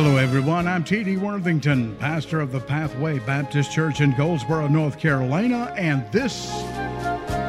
Hello, 0.00 0.16
everyone. 0.16 0.68
I'm 0.68 0.84
T.D. 0.84 1.16
Worthington, 1.16 1.96
pastor 1.96 2.38
of 2.38 2.52
the 2.52 2.60
Pathway 2.60 3.18
Baptist 3.18 3.72
Church 3.72 4.00
in 4.00 4.12
Goldsboro, 4.12 4.68
North 4.68 4.96
Carolina, 4.96 5.74
and 5.76 6.06
this 6.12 6.44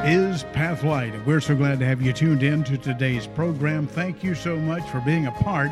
is 0.04 0.45
Pathlight. 0.45 1.23
We're 1.27 1.41
so 1.41 1.55
glad 1.55 1.77
to 1.77 1.86
have 1.86 2.01
you 2.01 2.11
tuned 2.11 2.41
in 2.41 2.64
to 2.64 2.75
today's 2.75 3.27
program. 3.27 3.86
Thank 3.86 4.23
you 4.23 4.33
so 4.33 4.57
much 4.57 4.82
for 4.89 5.00
being 5.01 5.27
a 5.27 5.32
part 5.32 5.70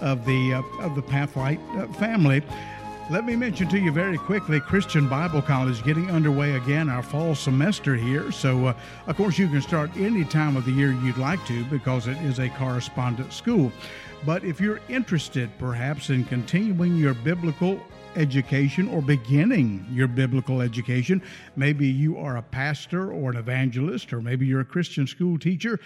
of 0.00 0.26
the 0.26 0.54
uh, 0.54 0.84
of 0.84 0.96
the 0.96 1.02
Pathlight 1.02 1.60
uh, 1.78 1.92
family. 1.92 2.42
Let 3.08 3.24
me 3.24 3.36
mention 3.36 3.68
to 3.68 3.78
you 3.78 3.92
very 3.92 4.18
quickly 4.18 4.58
Christian 4.58 5.08
Bible 5.08 5.40
College 5.40 5.84
getting 5.84 6.10
underway 6.10 6.56
again, 6.56 6.88
our 6.88 7.04
fall 7.04 7.36
semester 7.36 7.94
here. 7.94 8.32
So, 8.32 8.66
uh, 8.66 8.74
of 9.06 9.16
course, 9.16 9.38
you 9.38 9.46
can 9.46 9.62
start 9.62 9.92
any 9.96 10.24
time 10.24 10.56
of 10.56 10.64
the 10.64 10.72
year 10.72 10.90
you'd 10.90 11.18
like 11.18 11.46
to 11.46 11.64
because 11.66 12.08
it 12.08 12.16
is 12.22 12.40
a 12.40 12.48
correspondence 12.48 13.36
school. 13.36 13.70
But 14.24 14.44
if 14.44 14.60
you're 14.60 14.80
interested 14.88 15.50
perhaps 15.58 16.10
in 16.10 16.24
continuing 16.24 16.96
your 16.96 17.14
biblical 17.14 17.80
education 18.16 18.88
or 18.88 19.02
beginning 19.02 19.86
your 19.90 20.08
biblical 20.08 20.62
education, 20.62 21.22
maybe 21.54 21.86
you 21.86 22.16
are 22.18 22.38
a 22.38 22.42
pastor 22.42 23.12
or 23.12 23.30
an 23.30 23.36
evangelist, 23.36 24.12
or 24.12 24.20
maybe 24.20 24.46
you're 24.46 24.60
a 24.60 24.64
Christian 24.64 25.06
school 25.06 25.38
teacher, 25.38 25.78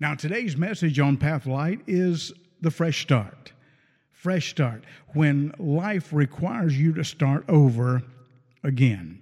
Now, 0.00 0.14
today's 0.14 0.56
message 0.56 0.98
on 0.98 1.18
Pathlight 1.18 1.82
is 1.86 2.32
the 2.62 2.70
fresh 2.70 3.02
start. 3.02 3.52
Fresh 4.12 4.48
start. 4.48 4.84
When 5.08 5.52
life 5.58 6.10
requires 6.14 6.78
you 6.78 6.94
to 6.94 7.04
start 7.04 7.44
over 7.50 8.02
again. 8.64 9.20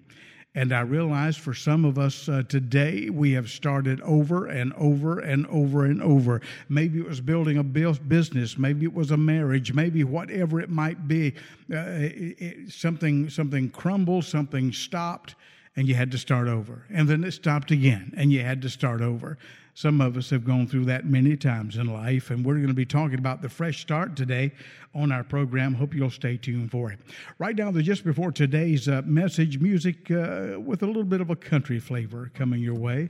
And 0.54 0.72
I 0.72 0.80
realize 0.80 1.36
for 1.36 1.52
some 1.52 1.84
of 1.84 1.98
us 1.98 2.28
uh, 2.28 2.44
today, 2.48 3.10
we 3.10 3.32
have 3.32 3.50
started 3.50 4.00
over 4.02 4.46
and 4.46 4.72
over 4.74 5.18
and 5.18 5.48
over 5.48 5.84
and 5.84 6.00
over. 6.00 6.40
Maybe 6.68 7.00
it 7.00 7.08
was 7.08 7.20
building 7.20 7.58
a 7.58 7.64
business, 7.64 8.56
maybe 8.56 8.84
it 8.84 8.94
was 8.94 9.10
a 9.10 9.16
marriage, 9.16 9.72
maybe 9.72 10.04
whatever 10.04 10.60
it 10.60 10.70
might 10.70 11.08
be. 11.08 11.34
Uh, 11.72 11.78
it, 11.78 12.36
it, 12.38 12.72
something, 12.72 13.28
something 13.28 13.68
crumbled, 13.70 14.24
something 14.24 14.72
stopped, 14.72 15.34
and 15.74 15.88
you 15.88 15.94
had 15.96 16.12
to 16.12 16.18
start 16.18 16.46
over. 16.46 16.84
And 16.88 17.08
then 17.08 17.24
it 17.24 17.32
stopped 17.32 17.72
again, 17.72 18.14
and 18.16 18.32
you 18.32 18.42
had 18.42 18.62
to 18.62 18.70
start 18.70 19.00
over. 19.00 19.38
Some 19.78 20.00
of 20.00 20.16
us 20.16 20.28
have 20.30 20.44
gone 20.44 20.66
through 20.66 20.86
that 20.86 21.06
many 21.06 21.36
times 21.36 21.76
in 21.76 21.86
life, 21.86 22.32
and 22.32 22.44
we're 22.44 22.56
going 22.56 22.66
to 22.66 22.74
be 22.74 22.84
talking 22.84 23.20
about 23.20 23.42
the 23.42 23.48
fresh 23.48 23.80
start 23.80 24.16
today 24.16 24.50
on 24.92 25.12
our 25.12 25.22
program. 25.22 25.72
Hope 25.72 25.94
you'll 25.94 26.10
stay 26.10 26.36
tuned 26.36 26.72
for 26.72 26.90
it. 26.90 26.98
Right 27.38 27.54
now, 27.54 27.70
just 27.70 28.02
before 28.02 28.32
today's 28.32 28.88
uh, 28.88 29.02
message, 29.05 29.61
music 29.61 30.11
uh, 30.11 30.58
with 30.58 30.83
a 30.83 30.86
little 30.86 31.05
bit 31.05 31.20
of 31.20 31.30
a 31.30 31.36
country 31.36 31.78
flavor 31.78 32.33
coming 32.34 32.61
your 32.61 32.74
way. 32.74 33.08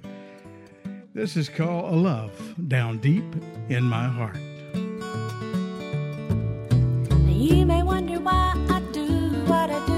This 1.14 1.38
is 1.38 1.48
called 1.48 1.90
A 1.90 1.96
Love 1.96 2.54
Down 2.68 2.98
Deep 2.98 3.24
in 3.70 3.84
My 3.84 4.06
Heart. 4.06 4.36
You 7.26 7.64
may 7.64 7.82
wonder 7.82 8.20
why 8.20 8.52
I 8.68 8.82
do 8.92 9.06
what 9.46 9.70
I 9.70 9.86
do 9.86 9.97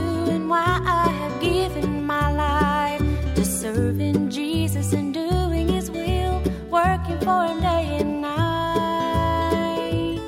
day 7.61 7.85
and 8.01 8.13
night. 8.23 10.21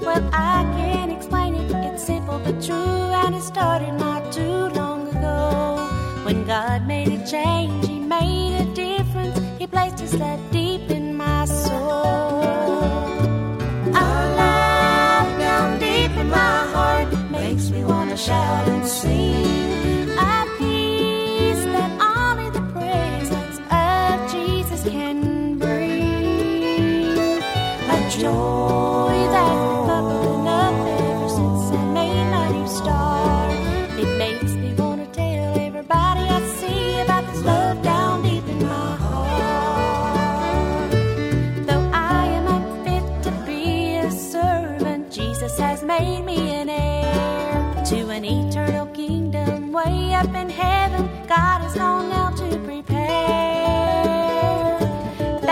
Well, 0.00 0.22
I 0.32 0.64
can't 0.78 1.12
explain 1.12 1.54
it, 1.54 1.70
it's 1.88 2.04
simple 2.04 2.38
but 2.38 2.62
true, 2.62 3.04
and 3.22 3.34
it 3.34 3.42
started 3.42 3.94
not 3.94 4.32
too 4.32 4.68
long 4.80 5.08
ago. 5.08 5.88
When 6.24 6.44
God 6.44 6.86
made 6.86 7.08
a 7.08 7.20
change, 7.26 7.86
He 7.86 7.98
made 7.98 8.52
a 8.64 8.66
difference, 8.74 9.38
He 9.58 9.66
placed 9.66 9.98
His 10.00 10.14
love 10.14 10.40
deep 10.50 10.67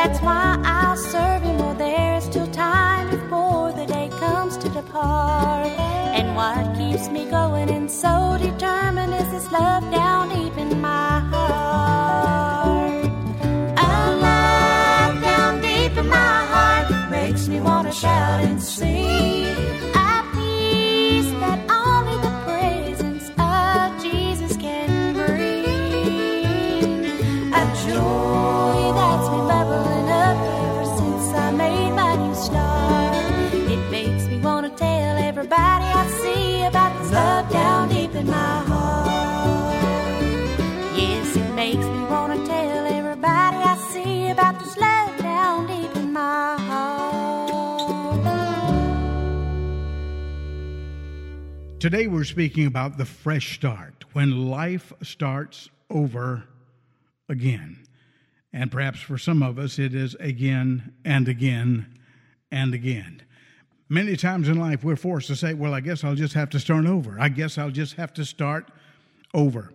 That's 0.06 0.22
why 0.22 0.56
I'll 0.64 0.96
serve 0.96 1.42
Him 1.42 1.58
while 1.58 1.74
there's 1.74 2.26
still 2.26 2.46
time 2.52 3.10
before 3.10 3.72
the 3.72 3.86
day 3.86 4.08
comes 4.20 4.56
to 4.58 4.68
depart. 4.68 5.66
And 6.18 6.36
what 6.36 6.78
keeps 6.78 7.08
me 7.08 7.28
going 7.28 7.68
and 7.70 7.90
so 7.90 8.38
determined 8.40 9.12
is 9.14 9.28
this 9.32 9.50
love 9.50 9.82
down 9.90 10.28
deep 10.28 10.56
in 10.58 10.80
my 10.80 11.18
heart. 11.32 13.04
A 13.78 14.16
love 14.28 15.22
down 15.22 15.60
deep 15.60 15.98
in 15.98 16.08
my 16.08 16.38
heart 16.52 17.10
makes 17.10 17.48
me 17.48 17.60
wanna 17.60 17.90
shout 17.90 18.44
and 18.44 18.62
sing. 18.62 18.95
Today, 51.78 52.06
we're 52.06 52.24
speaking 52.24 52.66
about 52.66 52.96
the 52.96 53.04
fresh 53.04 53.54
start, 53.54 54.06
when 54.14 54.48
life 54.48 54.94
starts 55.02 55.68
over 55.90 56.44
again. 57.28 57.86
And 58.50 58.72
perhaps 58.72 59.00
for 59.00 59.18
some 59.18 59.42
of 59.42 59.58
us, 59.58 59.78
it 59.78 59.94
is 59.94 60.14
again 60.14 60.94
and 61.04 61.28
again 61.28 61.98
and 62.50 62.72
again. 62.72 63.20
Many 63.90 64.16
times 64.16 64.48
in 64.48 64.58
life, 64.58 64.84
we're 64.84 64.96
forced 64.96 65.26
to 65.26 65.36
say, 65.36 65.52
Well, 65.52 65.74
I 65.74 65.80
guess 65.80 66.02
I'll 66.02 66.14
just 66.14 66.32
have 66.32 66.48
to 66.50 66.60
start 66.60 66.86
over. 66.86 67.20
I 67.20 67.28
guess 67.28 67.58
I'll 67.58 67.70
just 67.70 67.96
have 67.96 68.14
to 68.14 68.24
start 68.24 68.70
over. 69.34 69.70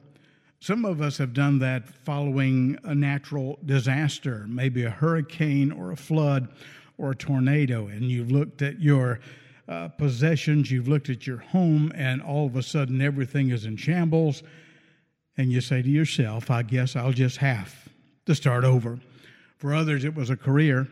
Some 0.60 0.86
of 0.86 1.04
us 1.04 1.20
have 1.20 1.34
done 1.34 1.60
that 1.60 1.88
following 1.88 2.80
a 2.84 2.96
natural 2.96 3.60
disaster, 3.64 4.48
maybe 4.50 4.86
a 4.86 4.90
hurricane 4.90 5.72
or 5.72 5.92
a 5.92 5.98
flood 5.98 6.50
or 6.98 7.12
a 7.12 7.16
tornado, 7.16 7.88
and 7.88 8.06
you've 8.06 8.32
looked 8.32 8.64
at 8.64 8.82
your 8.82 9.20
uh, 9.72 9.88
possessions, 9.88 10.70
you've 10.70 10.90
looked 10.90 11.10
at 11.10 11.26
your 11.26 11.38
home, 11.38 11.94
and 11.96 12.22
all 12.22 12.46
of 12.46 12.58
a 12.58 12.64
sudden 12.64 13.02
everything 13.02 13.52
is 13.52 13.64
in 13.64 13.78
shambles, 13.78 14.44
and 15.38 15.50
you 15.50 15.62
say 15.62 15.82
to 15.82 15.90
yourself, 15.90 16.52
I 16.52 16.62
guess 16.62 16.98
I'll 16.98 17.14
just 17.14 17.38
have 17.38 17.74
to 18.26 18.36
start 18.36 18.66
over. 18.66 19.00
For 19.60 19.74
others, 19.74 20.04
it 20.04 20.14
was 20.14 20.30
a 20.30 20.36
career. 20.36 20.90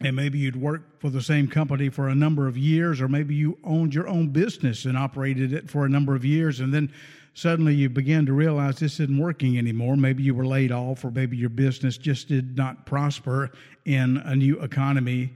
And 0.00 0.16
maybe 0.16 0.38
you'd 0.38 0.56
worked 0.56 1.00
for 1.00 1.10
the 1.10 1.22
same 1.22 1.48
company 1.48 1.88
for 1.90 2.08
a 2.08 2.14
number 2.14 2.46
of 2.46 2.56
years, 2.56 3.00
or 3.00 3.08
maybe 3.08 3.34
you 3.34 3.58
owned 3.62 3.94
your 3.94 4.08
own 4.08 4.28
business 4.28 4.86
and 4.86 4.96
operated 4.96 5.52
it 5.52 5.70
for 5.70 5.84
a 5.84 5.88
number 5.88 6.14
of 6.14 6.24
years, 6.24 6.60
and 6.60 6.72
then 6.72 6.90
suddenly 7.34 7.74
you 7.74 7.90
begin 7.90 8.24
to 8.24 8.32
realize 8.32 8.78
this 8.78 9.00
isn't 9.00 9.18
working 9.18 9.58
anymore. 9.58 9.96
Maybe 9.96 10.22
you 10.22 10.34
were 10.34 10.46
laid 10.46 10.72
off, 10.72 11.04
or 11.04 11.10
maybe 11.10 11.36
your 11.36 11.50
business 11.50 11.98
just 11.98 12.28
did 12.28 12.56
not 12.56 12.86
prosper 12.86 13.50
in 13.84 14.16
a 14.18 14.34
new 14.34 14.60
economy. 14.60 15.34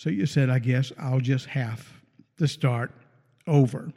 So 0.00 0.08
you 0.08 0.24
said, 0.24 0.48
I 0.48 0.60
guess 0.60 0.94
I'll 0.98 1.20
just 1.20 1.44
have 1.44 1.86
to 2.38 2.48
start 2.48 2.90
over. 3.46 3.92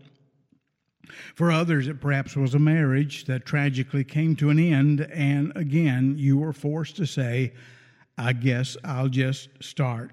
For 1.33 1.49
others, 1.49 1.87
it 1.87 2.01
perhaps 2.01 2.35
was 2.35 2.55
a 2.55 2.59
marriage 2.59 3.23
that 3.23 3.45
tragically 3.45 4.03
came 4.03 4.35
to 4.35 4.49
an 4.49 4.59
end, 4.59 4.99
and 5.13 5.53
again, 5.55 6.15
you 6.17 6.37
were 6.37 6.51
forced 6.51 6.97
to 6.97 7.05
say, 7.05 7.53
I 8.17 8.33
guess 8.33 8.75
I'll 8.83 9.07
just 9.07 9.47
start 9.61 10.11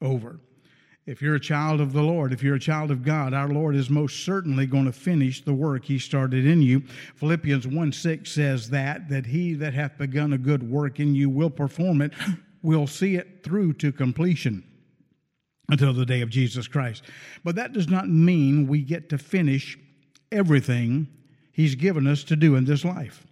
over. 0.00 0.38
If 1.06 1.20
you're 1.20 1.34
a 1.34 1.40
child 1.40 1.80
of 1.80 1.92
the 1.92 2.02
Lord, 2.02 2.32
if 2.32 2.40
you're 2.44 2.54
a 2.54 2.60
child 2.60 2.92
of 2.92 3.02
God, 3.02 3.34
our 3.34 3.48
Lord 3.48 3.74
is 3.74 3.90
most 3.90 4.24
certainly 4.24 4.64
going 4.64 4.84
to 4.84 4.92
finish 4.92 5.42
the 5.42 5.54
work 5.54 5.86
He 5.86 5.98
started 5.98 6.46
in 6.46 6.62
you. 6.62 6.84
Philippians 7.16 7.66
1 7.66 7.90
6 7.90 8.30
says 8.30 8.70
that, 8.70 9.08
that 9.08 9.26
He 9.26 9.54
that 9.54 9.74
hath 9.74 9.98
begun 9.98 10.32
a 10.32 10.38
good 10.38 10.70
work 10.70 11.00
in 11.00 11.16
you 11.16 11.28
will 11.28 11.50
perform 11.50 12.00
it, 12.00 12.12
will 12.62 12.86
see 12.86 13.16
it 13.16 13.42
through 13.42 13.72
to 13.72 13.90
completion 13.90 14.62
until 15.70 15.92
the 15.92 16.06
day 16.06 16.20
of 16.20 16.30
Jesus 16.30 16.68
Christ. 16.68 17.04
But 17.44 17.54
that 17.56 17.72
does 17.72 17.88
not 17.88 18.08
mean 18.08 18.66
we 18.66 18.82
get 18.82 19.08
to 19.10 19.18
finish 19.18 19.78
everything 20.32 21.08
He's 21.52 21.74
given 21.74 22.06
us 22.06 22.24
to 22.24 22.36
do 22.36 22.56
in 22.56 22.64
this 22.64 22.84
life. 22.84 23.26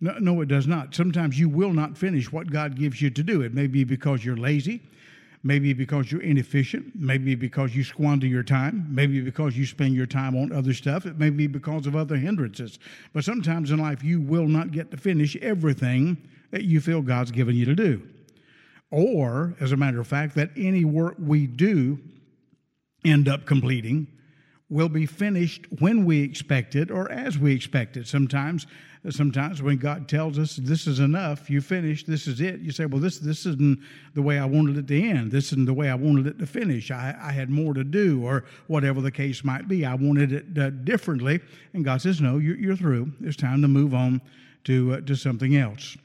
No, 0.00 0.18
no, 0.18 0.40
it 0.40 0.48
does 0.48 0.66
not. 0.66 0.94
Sometimes 0.94 1.38
you 1.38 1.48
will 1.48 1.72
not 1.72 1.96
finish 1.96 2.30
what 2.32 2.50
God 2.50 2.76
gives 2.76 3.00
you 3.00 3.08
to 3.10 3.22
do. 3.22 3.42
It 3.42 3.54
may 3.54 3.68
be 3.68 3.84
because 3.84 4.24
you're 4.24 4.36
lazy, 4.36 4.82
maybe 5.44 5.72
because 5.72 6.10
you're 6.10 6.22
inefficient, 6.22 6.92
maybe 6.94 7.34
because 7.36 7.74
you 7.74 7.84
squander 7.84 8.26
your 8.26 8.42
time, 8.42 8.86
maybe 8.90 9.20
because 9.20 9.56
you 9.56 9.64
spend 9.64 9.94
your 9.94 10.06
time 10.06 10.36
on 10.36 10.52
other 10.52 10.74
stuff, 10.74 11.06
it 11.06 11.18
may 11.18 11.30
be 11.30 11.46
because 11.46 11.86
of 11.86 11.94
other 11.94 12.16
hindrances. 12.16 12.80
But 13.12 13.24
sometimes 13.24 13.70
in 13.70 13.78
life, 13.78 14.02
you 14.02 14.20
will 14.20 14.48
not 14.48 14.72
get 14.72 14.90
to 14.90 14.96
finish 14.96 15.36
everything 15.36 16.16
that 16.50 16.64
you 16.64 16.80
feel 16.80 17.00
God's 17.00 17.30
given 17.30 17.54
you 17.54 17.64
to 17.64 17.74
do. 17.74 18.02
Or, 18.92 19.56
as 19.58 19.72
a 19.72 19.76
matter 19.76 20.00
of 20.00 20.06
fact, 20.06 20.34
that 20.34 20.50
any 20.54 20.84
work 20.84 21.16
we 21.18 21.46
do 21.46 21.98
end 23.04 23.26
up 23.26 23.46
completing 23.46 24.06
will 24.68 24.90
be 24.90 25.06
finished 25.06 25.66
when 25.78 26.04
we 26.04 26.22
expect 26.22 26.76
it 26.76 26.90
or 26.90 27.10
as 27.10 27.38
we 27.38 27.54
expect 27.54 27.96
it. 27.96 28.06
Sometimes, 28.06 28.66
sometimes 29.08 29.62
when 29.62 29.78
God 29.78 30.08
tells 30.08 30.38
us 30.38 30.56
this 30.56 30.86
is 30.86 31.00
enough, 31.00 31.48
you 31.48 31.62
finish, 31.62 32.04
this 32.04 32.26
is 32.26 32.42
it. 32.42 32.60
You 32.60 32.70
say, 32.70 32.84
well, 32.84 33.00
this 33.00 33.18
this 33.18 33.46
isn't 33.46 33.80
the 34.14 34.20
way 34.20 34.38
I 34.38 34.44
wanted 34.44 34.76
it 34.76 34.86
to 34.88 35.02
end. 35.02 35.32
This 35.32 35.52
isn't 35.52 35.64
the 35.64 35.72
way 35.72 35.88
I 35.88 35.94
wanted 35.94 36.26
it 36.26 36.38
to 36.38 36.46
finish. 36.46 36.90
I, 36.90 37.16
I 37.18 37.32
had 37.32 37.48
more 37.48 37.72
to 37.72 37.84
do, 37.84 38.22
or 38.22 38.44
whatever 38.66 39.00
the 39.00 39.10
case 39.10 39.42
might 39.42 39.68
be. 39.68 39.86
I 39.86 39.94
wanted 39.94 40.32
it 40.32 40.58
uh, 40.58 40.68
differently, 40.68 41.40
and 41.72 41.82
God 41.82 42.02
says, 42.02 42.20
no, 42.20 42.36
you're, 42.36 42.56
you're 42.56 42.76
through. 42.76 43.12
It's 43.22 43.36
time 43.38 43.62
to 43.62 43.68
move 43.68 43.94
on 43.94 44.20
to 44.64 44.94
uh, 44.94 45.00
to 45.00 45.16
something 45.16 45.56
else. 45.56 45.96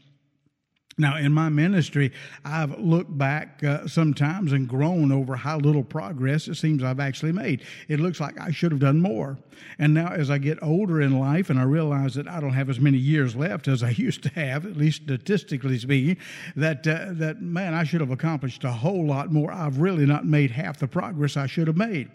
Now, 0.99 1.17
in 1.17 1.31
my 1.31 1.49
ministry, 1.49 2.11
I've 2.43 2.79
looked 2.79 3.15
back 3.15 3.63
uh, 3.63 3.87
sometimes 3.87 4.51
and 4.51 4.67
grown 4.67 5.11
over 5.11 5.35
how 5.35 5.59
little 5.59 5.83
progress 5.83 6.47
it 6.47 6.55
seems 6.55 6.81
I've 6.81 6.99
actually 6.99 7.33
made. 7.33 7.63
It 7.87 7.99
looks 7.99 8.19
like 8.19 8.39
I 8.39 8.49
should 8.49 8.71
have 8.71 8.81
done 8.81 8.99
more. 8.99 9.37
And 9.77 9.93
now, 9.93 10.07
as 10.07 10.31
I 10.31 10.39
get 10.39 10.57
older 10.63 10.99
in 11.01 11.19
life 11.19 11.51
and 11.51 11.59
I 11.59 11.63
realize 11.63 12.15
that 12.15 12.27
I 12.27 12.39
don't 12.39 12.53
have 12.53 12.67
as 12.67 12.79
many 12.79 12.97
years 12.97 13.35
left 13.35 13.67
as 13.67 13.83
I 13.83 13.89
used 13.97 14.23
to 14.23 14.29
have, 14.29 14.65
at 14.65 14.75
least 14.75 15.03
statistically 15.03 15.77
speaking, 15.77 16.17
that, 16.55 16.87
uh, 16.87 17.09
that 17.11 17.43
man, 17.43 17.75
I 17.75 17.83
should 17.83 18.01
have 18.01 18.11
accomplished 18.11 18.63
a 18.63 18.71
whole 18.71 19.05
lot 19.05 19.31
more. 19.31 19.51
I've 19.51 19.77
really 19.77 20.07
not 20.07 20.25
made 20.25 20.49
half 20.49 20.79
the 20.79 20.87
progress 20.87 21.37
I 21.37 21.45
should 21.45 21.67
have 21.67 21.77
made. 21.77 22.09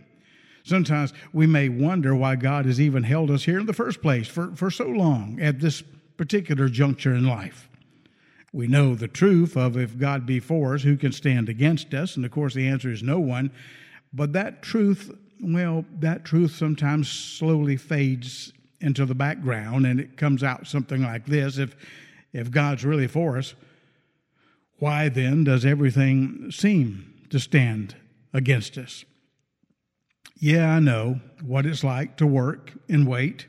Sometimes 0.64 1.12
we 1.32 1.46
may 1.46 1.68
wonder 1.68 2.16
why 2.16 2.34
God 2.34 2.66
has 2.66 2.80
even 2.80 3.04
held 3.04 3.30
us 3.30 3.44
here 3.44 3.60
in 3.60 3.66
the 3.66 3.72
first 3.72 4.02
place 4.02 4.26
for, 4.26 4.56
for 4.56 4.72
so 4.72 4.86
long 4.86 5.38
at 5.40 5.60
this 5.60 5.84
particular 6.16 6.68
juncture 6.68 7.14
in 7.14 7.26
life. 7.26 7.68
We 8.52 8.66
know 8.66 8.94
the 8.94 9.08
truth 9.08 9.56
of 9.56 9.78
if 9.78 9.98
God 9.98 10.26
be 10.26 10.38
for 10.38 10.74
us, 10.74 10.82
who 10.82 10.96
can 10.96 11.12
stand 11.12 11.48
against 11.48 11.94
us? 11.94 12.16
And 12.16 12.24
of 12.24 12.30
course, 12.30 12.54
the 12.54 12.68
answer 12.68 12.90
is 12.90 13.02
no 13.02 13.18
one. 13.18 13.50
But 14.12 14.34
that 14.34 14.62
truth, 14.62 15.10
well, 15.40 15.86
that 16.00 16.24
truth 16.24 16.54
sometimes 16.54 17.10
slowly 17.10 17.76
fades 17.76 18.52
into 18.80 19.06
the 19.06 19.14
background 19.14 19.86
and 19.86 19.98
it 19.98 20.16
comes 20.16 20.42
out 20.42 20.66
something 20.66 21.02
like 21.02 21.24
this 21.24 21.56
if, 21.56 21.74
if 22.32 22.50
God's 22.50 22.84
really 22.84 23.06
for 23.06 23.38
us, 23.38 23.54
why 24.78 25.08
then 25.08 25.44
does 25.44 25.64
everything 25.64 26.50
seem 26.50 27.14
to 27.30 27.38
stand 27.38 27.94
against 28.34 28.76
us? 28.76 29.04
Yeah, 30.38 30.74
I 30.74 30.80
know 30.80 31.20
what 31.40 31.66
it's 31.66 31.84
like 31.84 32.16
to 32.16 32.26
work 32.26 32.72
and 32.88 33.06
wait, 33.06 33.46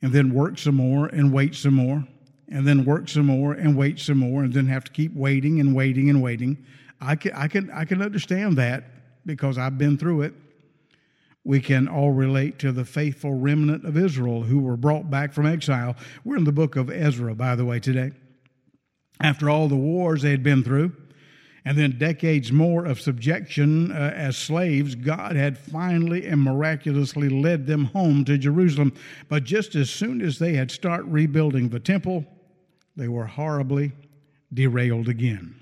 and 0.00 0.12
then 0.12 0.32
work 0.32 0.56
some 0.56 0.76
more 0.76 1.06
and 1.06 1.32
wait 1.32 1.56
some 1.56 1.74
more 1.74 2.04
and 2.52 2.68
then 2.68 2.84
work 2.84 3.08
some 3.08 3.26
more 3.26 3.54
and 3.54 3.76
wait 3.76 3.98
some 3.98 4.18
more 4.18 4.44
and 4.44 4.52
then 4.52 4.66
have 4.66 4.84
to 4.84 4.92
keep 4.92 5.14
waiting 5.14 5.58
and 5.58 5.74
waiting 5.74 6.10
and 6.10 6.22
waiting. 6.22 6.64
I 7.00 7.16
can, 7.16 7.32
I 7.32 7.48
can, 7.48 7.70
I 7.70 7.84
can 7.84 8.02
understand 8.02 8.58
that 8.58 8.84
because 9.24 9.56
I've 9.56 9.78
been 9.78 9.96
through 9.96 10.22
it. 10.22 10.34
We 11.44 11.60
can 11.60 11.88
all 11.88 12.12
relate 12.12 12.58
to 12.60 12.70
the 12.70 12.84
faithful 12.84 13.32
remnant 13.32 13.84
of 13.84 13.96
Israel 13.96 14.42
who 14.42 14.60
were 14.60 14.76
brought 14.76 15.10
back 15.10 15.32
from 15.32 15.46
exile. 15.46 15.96
We're 16.24 16.36
in 16.36 16.44
the 16.44 16.52
book 16.52 16.76
of 16.76 16.90
Ezra, 16.90 17.34
by 17.34 17.56
the 17.56 17.64
way, 17.64 17.80
today. 17.80 18.12
After 19.20 19.48
all 19.48 19.66
the 19.66 19.74
wars 19.74 20.22
they 20.22 20.30
had 20.30 20.42
been 20.42 20.62
through, 20.62 20.92
and 21.64 21.78
then 21.78 21.96
decades 21.98 22.52
more 22.52 22.84
of 22.84 23.00
subjection 23.00 23.92
uh, 23.92 24.12
as 24.14 24.36
slaves, 24.36 24.94
God 24.94 25.36
had 25.36 25.56
finally 25.56 26.26
and 26.26 26.40
miraculously 26.40 27.28
led 27.28 27.66
them 27.66 27.86
home 27.86 28.24
to 28.24 28.36
Jerusalem. 28.36 28.92
But 29.28 29.44
just 29.44 29.74
as 29.74 29.88
soon 29.88 30.20
as 30.20 30.38
they 30.38 30.54
had 30.54 30.70
started 30.70 31.06
rebuilding 31.06 31.68
the 31.68 31.80
temple, 31.80 32.26
they 32.96 33.08
were 33.08 33.26
horribly 33.26 33.92
derailed 34.52 35.08
again. 35.08 35.54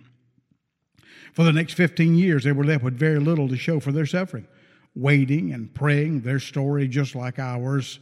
For 1.33 1.45
the 1.45 1.53
next 1.53 1.75
15 1.75 2.17
years, 2.17 2.45
they 2.45 2.53
were 2.53 2.65
left 2.65 2.85
with 2.85 2.99
very 2.99 3.21
little 3.21 3.49
to 3.49 3.57
show 3.57 3.81
for 3.81 3.93
their 3.93 4.07
suffering, 4.07 4.47
waiting 4.95 5.53
and 5.53 5.73
praying. 5.73 6.23
Their 6.23 6.41
story, 6.41 6.89
just 6.89 7.15
like 7.15 7.39
ours, 7.39 8.01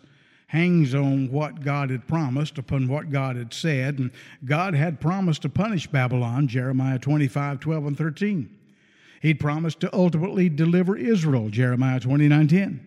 hangs 0.48 0.94
on 0.94 1.30
what 1.30 1.60
God 1.60 1.90
had 1.90 2.08
promised, 2.08 2.56
upon 2.56 2.88
what 2.88 3.10
God 3.10 3.36
had 3.36 3.52
said. 3.52 3.98
And 3.98 4.10
God 4.44 4.74
had 4.74 5.00
promised 5.00 5.42
to 5.42 5.50
punish 5.50 5.86
Babylon, 5.86 6.48
Jeremiah 6.48 6.98
25, 6.98 7.60
12, 7.60 7.86
and 7.86 7.98
13. 7.98 8.58
He'd 9.20 9.40
promised 9.40 9.80
to 9.80 9.94
ultimately 9.94 10.48
deliver 10.48 10.96
Israel, 10.96 11.50
Jeremiah 11.50 12.00
29, 12.00 12.48
10. 12.48 12.86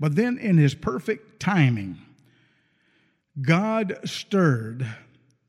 But 0.00 0.16
then, 0.16 0.38
in 0.38 0.56
his 0.56 0.74
perfect 0.74 1.38
timing, 1.38 1.98
God 3.40 3.98
stirred 4.04 4.86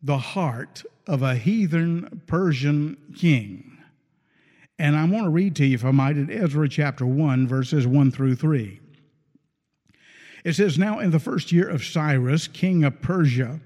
the 0.02 0.18
heart 0.18 0.84
of 1.08 1.22
a 1.22 1.36
heathen 1.36 2.22
Persian 2.28 2.98
king. 3.16 3.78
And 4.80 4.96
I 4.96 5.06
want 5.06 5.26
to 5.26 5.30
read 5.30 5.56
to 5.58 5.66
you, 5.66 5.76
if 5.76 5.86
I 5.86 5.92
might, 5.92 6.18
in 6.18 6.32
Ezra 6.32 6.68
chapter 6.68 7.06
1, 7.06 7.48
verses 7.48 7.86
1 7.86 8.12
through 8.12 8.36
3. 8.36 8.80
It 10.44 10.54
says, 10.54 10.80
Now 10.80 11.00
in 11.00 11.12
the 11.12 11.20
first 11.20 11.52
year 11.52 11.70
of 11.70 11.84
Cyrus, 11.84 12.48
king 12.48 12.84
of 12.84 13.02
Persia, 13.02 13.60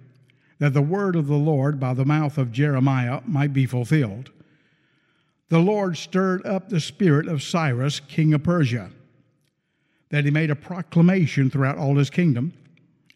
that 0.60 0.74
the 0.74 0.82
word 0.82 1.16
of 1.16 1.28
the 1.28 1.38
Lord 1.38 1.80
by 1.80 1.94
the 1.94 2.06
mouth 2.06 2.38
of 2.38 2.52
Jeremiah 2.52 3.22
might 3.26 3.54
be 3.54 3.66
fulfilled, 3.66 4.32
the 5.48 5.60
Lord 5.60 5.96
stirred 5.98 6.46
up 6.46 6.68
the 6.68 6.80
spirit 6.80 7.28
of 7.28 7.44
Cyrus, 7.44 8.00
king 8.00 8.34
of 8.34 8.44
Persia, 8.44 8.92
that 10.10 10.26
he 10.26 10.32
made 10.32 10.50
a 10.50 10.56
proclamation 10.56 11.50
throughout 11.50 11.78
all 11.78 11.96
his 11.96 12.10
kingdom 12.10 12.54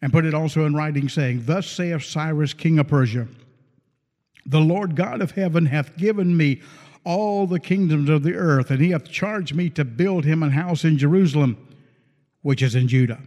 and 0.02 0.12
put 0.12 0.24
it 0.24 0.34
also 0.34 0.64
in 0.64 0.74
writing, 0.74 1.08
saying, 1.08 1.44
Thus 1.44 1.66
saith 1.66 2.04
Cyrus, 2.04 2.54
king 2.54 2.78
of 2.78 2.88
Persia, 2.88 3.28
The 4.46 4.60
Lord 4.60 4.96
God 4.96 5.20
of 5.20 5.32
heaven 5.32 5.66
hath 5.66 5.96
given 5.96 6.36
me 6.36 6.62
all 7.04 7.46
the 7.46 7.60
kingdoms 7.60 8.08
of 8.08 8.22
the 8.22 8.34
earth, 8.34 8.70
and 8.70 8.80
he 8.80 8.90
hath 8.90 9.10
charged 9.10 9.54
me 9.54 9.70
to 9.70 9.84
build 9.84 10.24
him 10.24 10.42
an 10.42 10.50
house 10.50 10.84
in 10.84 10.98
Jerusalem, 10.98 11.56
which 12.42 12.62
is 12.62 12.74
in 12.74 12.88
Judah. 12.88 13.20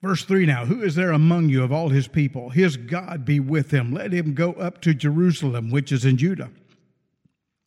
Verse 0.00 0.24
3 0.24 0.46
now, 0.46 0.64
who 0.64 0.82
is 0.82 0.94
there 0.94 1.10
among 1.10 1.48
you 1.48 1.64
of 1.64 1.72
all 1.72 1.88
his 1.88 2.06
people? 2.06 2.50
His 2.50 2.76
God 2.76 3.24
be 3.24 3.40
with 3.40 3.72
him. 3.72 3.92
Let 3.92 4.12
him 4.12 4.34
go 4.34 4.52
up 4.52 4.80
to 4.82 4.94
Jerusalem, 4.94 5.70
which 5.70 5.90
is 5.90 6.04
in 6.04 6.16
Judah, 6.16 6.50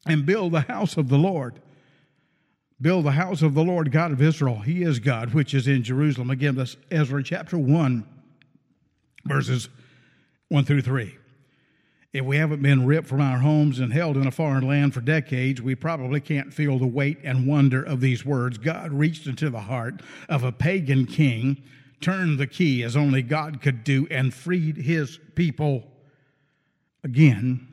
and 0.06 0.26
build 0.26 0.54
the 0.54 0.62
house 0.62 0.96
of 0.96 1.10
the 1.10 1.18
Lord 1.18 1.60
build 2.82 3.06
the 3.06 3.12
house 3.12 3.42
of 3.42 3.54
the 3.54 3.64
Lord 3.64 3.92
God 3.92 4.12
of 4.12 4.22
Israel. 4.22 4.60
He 4.60 4.82
is 4.82 5.00
God, 5.00 5.34
which 5.34 5.54
is 5.54 5.68
in 5.68 5.84
Jerusalem. 5.84 6.32
Again, 6.32 6.56
that's 6.56 6.78
Ezra 6.90 7.24
chapter 7.24 7.58
1, 7.58 8.08
verses 9.26 9.70
1 10.50 10.66
through 10.66 10.82
3. 10.82 11.16
If 12.14 12.26
we 12.26 12.38
haven't 12.38 12.62
been 12.62 12.86
ripped 12.86 13.08
from 13.08 13.22
our 13.22 13.40
homes 13.40 13.80
and 13.80 13.94
held 13.94 14.18
in 14.18 14.28
a 14.28 14.32
foreign 14.32 14.68
land 14.68 14.94
for 14.94 15.00
decades, 15.00 15.62
we 15.62 15.76
probably 15.76 16.20
can't 16.20 16.54
feel 16.54 16.78
the 16.78 16.88
weight 16.88 17.20
and 17.24 17.48
wonder 17.48 17.82
of 17.82 18.02
these 18.02 18.26
words. 18.26 18.58
God 18.58 18.92
reached 18.92 19.28
into 19.28 19.50
the 19.50 19.62
heart 19.62 20.02
of 20.28 20.44
a 20.44 20.52
pagan 20.52 21.06
king, 21.06 21.64
turned 22.02 22.38
the 22.38 22.48
key 22.48 22.84
as 22.84 22.98
only 22.98 23.22
God 23.22 23.62
could 23.62 23.86
do, 23.86 24.08
and 24.12 24.34
freed 24.34 24.76
his 24.76 25.20
people 25.36 25.86
again. 27.04 27.68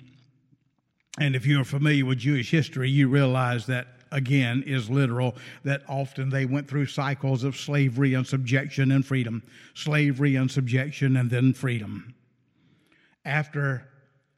And 1.18 1.34
if 1.34 1.44
you're 1.44 1.64
familiar 1.64 2.04
with 2.04 2.18
Jewish 2.18 2.52
history, 2.52 2.90
you 2.90 3.08
realize 3.08 3.66
that 3.66 3.97
again 4.10 4.62
is 4.66 4.90
literal, 4.90 5.34
that 5.64 5.82
often 5.88 6.30
they 6.30 6.44
went 6.44 6.68
through 6.68 6.86
cycles 6.86 7.44
of 7.44 7.56
slavery 7.56 8.14
and 8.14 8.26
subjection 8.26 8.92
and 8.92 9.04
freedom, 9.04 9.42
slavery 9.74 10.36
and 10.36 10.50
subjection 10.50 11.16
and 11.16 11.30
then 11.30 11.52
freedom. 11.52 12.14
After 13.24 13.88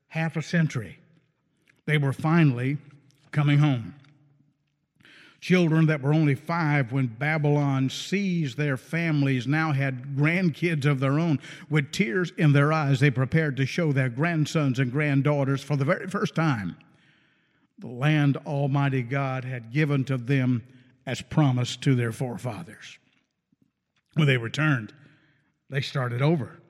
half 0.09 0.37
a 0.37 0.43
century, 0.43 0.99
they 1.87 1.99
were 1.99 2.12
finally 2.12 2.79
coming 3.33 3.59
home. 3.59 3.95
Children 5.41 5.87
that 5.87 6.03
were 6.03 6.12
only 6.12 6.35
five 6.35 6.93
when 6.93 7.07
Babylon 7.07 7.89
seized 7.89 8.59
their 8.59 8.77
families 8.77 9.47
now 9.47 9.73
had 9.73 10.15
grandkids 10.15 10.85
of 10.85 11.00
their 11.00 11.19
own. 11.19 11.39
With 11.71 11.93
tears 11.93 12.31
in 12.37 12.53
their 12.53 12.73
eyes, 12.75 13.00
they 13.00 13.11
prepared 13.11 13.57
to 13.57 13.65
show 13.65 13.91
their 13.91 14.11
grandsons 14.11 14.79
and 14.79 14.93
granddaughters 14.93 15.62
for 15.62 15.77
the 15.77 15.85
very 15.85 16.09
first 16.09 16.35
time 16.35 16.77
the 17.80 17.88
land 17.88 18.37
Almighty 18.46 19.02
God 19.02 19.44
had 19.44 19.72
given 19.72 20.04
to 20.04 20.16
them 20.16 20.62
as 21.06 21.22
promised 21.22 21.82
to 21.82 21.94
their 21.94 22.12
forefathers. 22.12 22.99
When 24.14 24.26
they 24.26 24.37
returned, 24.37 24.92
they 25.70 25.80
started 25.80 26.20
over. 26.20 26.60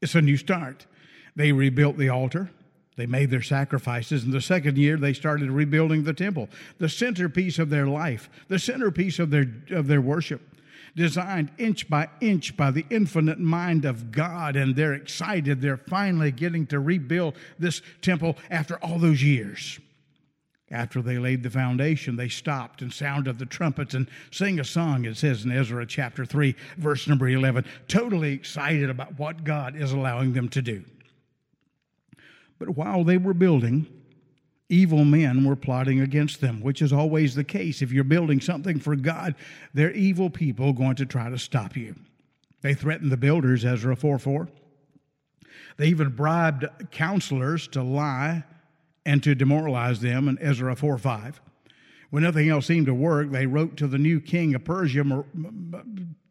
It's 0.00 0.14
a 0.14 0.22
new 0.22 0.36
start. 0.36 0.86
They 1.34 1.50
rebuilt 1.50 1.96
the 1.96 2.10
altar. 2.10 2.50
They 2.96 3.06
made 3.06 3.30
their 3.30 3.42
sacrifices. 3.42 4.22
In 4.22 4.30
the 4.30 4.40
second 4.40 4.78
year, 4.78 4.96
they 4.96 5.12
started 5.12 5.50
rebuilding 5.50 6.04
the 6.04 6.12
temple, 6.12 6.48
the 6.78 6.88
centerpiece 6.88 7.58
of 7.58 7.70
their 7.70 7.86
life, 7.86 8.30
the 8.48 8.58
centerpiece 8.58 9.18
of 9.18 9.30
their, 9.30 9.46
of 9.70 9.88
their 9.88 10.00
worship, 10.00 10.40
designed 10.94 11.50
inch 11.58 11.90
by 11.90 12.08
inch 12.20 12.56
by 12.56 12.70
the 12.70 12.86
infinite 12.90 13.40
mind 13.40 13.84
of 13.84 14.12
God. 14.12 14.54
And 14.54 14.76
they're 14.76 14.94
excited. 14.94 15.60
They're 15.60 15.76
finally 15.76 16.30
getting 16.30 16.66
to 16.68 16.78
rebuild 16.78 17.34
this 17.58 17.82
temple 18.00 18.36
after 18.48 18.76
all 18.76 19.00
those 19.00 19.22
years. 19.24 19.80
After 20.70 21.02
they 21.02 21.18
laid 21.18 21.42
the 21.42 21.50
foundation, 21.50 22.16
they 22.16 22.28
stopped 22.28 22.80
and 22.80 22.92
sounded 22.92 23.38
the 23.38 23.46
trumpets 23.46 23.94
and 23.94 24.08
sang 24.30 24.58
a 24.58 24.64
song, 24.64 25.04
it 25.04 25.16
says 25.16 25.44
in 25.44 25.52
Ezra 25.52 25.84
chapter 25.84 26.24
3, 26.24 26.54
verse 26.78 27.06
number 27.06 27.28
11, 27.28 27.64
totally 27.86 28.32
excited 28.32 28.88
about 28.88 29.18
what 29.18 29.44
God 29.44 29.76
is 29.76 29.92
allowing 29.92 30.32
them 30.32 30.48
to 30.48 30.62
do. 30.62 30.82
But 32.58 32.70
while 32.70 33.04
they 33.04 33.18
were 33.18 33.34
building, 33.34 33.86
evil 34.70 35.04
men 35.04 35.44
were 35.44 35.56
plotting 35.56 36.00
against 36.00 36.40
them, 36.40 36.62
which 36.62 36.80
is 36.80 36.92
always 36.92 37.34
the 37.34 37.44
case. 37.44 37.82
If 37.82 37.92
you're 37.92 38.04
building 38.04 38.40
something 38.40 38.80
for 38.80 38.96
God, 38.96 39.34
they're 39.74 39.92
evil 39.92 40.30
people 40.30 40.72
going 40.72 40.96
to 40.96 41.06
try 41.06 41.28
to 41.28 41.38
stop 41.38 41.76
you. 41.76 41.94
They 42.62 42.72
threatened 42.72 43.12
the 43.12 43.18
builders, 43.18 43.66
Ezra 43.66 43.94
4 43.94 44.18
4. 44.18 44.48
They 45.76 45.88
even 45.88 46.10
bribed 46.10 46.64
counselors 46.90 47.68
to 47.68 47.82
lie 47.82 48.44
and 49.06 49.22
to 49.22 49.34
demoralize 49.34 50.00
them 50.00 50.28
in 50.28 50.38
Ezra 50.40 50.74
4 50.74 50.98
5. 50.98 51.40
When 52.10 52.22
nothing 52.22 52.48
else 52.48 52.66
seemed 52.66 52.86
to 52.86 52.94
work, 52.94 53.30
they 53.30 53.46
wrote 53.46 53.76
to 53.78 53.86
the 53.86 53.98
new 53.98 54.20
king 54.20 54.54
of 54.54 54.64
Persia 54.64 55.24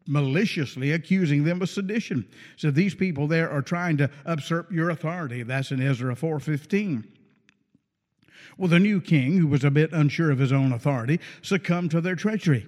maliciously 0.06 0.92
accusing 0.92 1.44
them 1.44 1.62
of 1.62 1.68
sedition. 1.68 2.26
So 2.56 2.70
these 2.70 2.94
people 2.94 3.26
there 3.26 3.50
are 3.50 3.62
trying 3.62 3.96
to 3.98 4.10
usurp 4.26 4.72
your 4.72 4.90
authority. 4.90 5.42
That's 5.42 5.70
in 5.70 5.82
Ezra 5.82 6.14
4:15. 6.14 7.04
Well, 8.56 8.68
the 8.68 8.78
new 8.78 9.00
king, 9.00 9.38
who 9.38 9.46
was 9.46 9.64
a 9.64 9.70
bit 9.70 9.92
unsure 9.92 10.30
of 10.30 10.38
his 10.38 10.52
own 10.52 10.72
authority, 10.72 11.18
succumbed 11.42 11.90
to 11.90 12.00
their 12.00 12.14
treachery. 12.14 12.66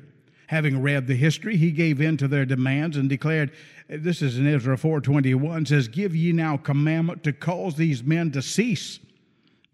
Having 0.49 0.83
read 0.83 1.07
the 1.07 1.15
history, 1.15 1.57
he 1.57 1.71
gave 1.71 2.01
in 2.01 2.17
to 2.17 2.29
their 2.29 2.45
demands 2.45 2.97
and 2.97 3.09
declared, 3.09 3.51
this 3.89 4.23
is 4.23 4.39
in 4.39 4.47
Ezra 4.47 4.77
4:21 4.77 5.67
says, 5.67 5.89
"Give 5.89 6.15
ye 6.15 6.33
now 6.33 6.57
commandment 6.57 7.23
to 7.25 7.33
cause 7.33 7.77
these 7.77 8.03
men 8.03 8.31
to 8.33 8.43
cease, 8.43 8.99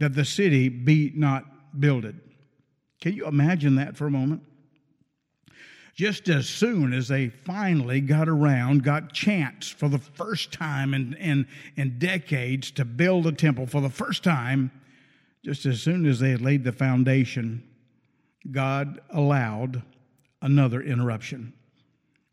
that 0.02 0.14
the 0.14 0.24
city 0.24 0.68
be 0.68 1.12
not 1.14 1.80
builded." 1.80 2.20
Can 3.00 3.14
you 3.14 3.26
imagine 3.26 3.76
that 3.76 3.96
for 3.96 4.06
a 4.06 4.10
moment? 4.10 4.42
just 5.94 6.28
as 6.28 6.48
soon 6.48 6.92
as 6.92 7.08
they 7.08 7.28
finally 7.28 8.00
got 8.00 8.28
around, 8.28 8.82
got 8.82 9.12
chance 9.12 9.68
for 9.68 9.88
the 9.88 9.98
first 9.98 10.52
time 10.52 10.94
in, 10.94 11.14
in, 11.14 11.46
in 11.76 11.98
decades 11.98 12.70
to 12.72 12.84
build 12.84 13.26
a 13.26 13.32
temple 13.32 13.66
for 13.66 13.80
the 13.80 13.90
first 13.90 14.24
time, 14.24 14.70
just 15.44 15.66
as 15.66 15.82
soon 15.82 16.06
as 16.06 16.18
they 16.18 16.30
had 16.30 16.40
laid 16.40 16.64
the 16.64 16.72
foundation, 16.72 17.62
God 18.50 19.00
allowed 19.10 19.82
another 20.40 20.80
interruption, 20.80 21.52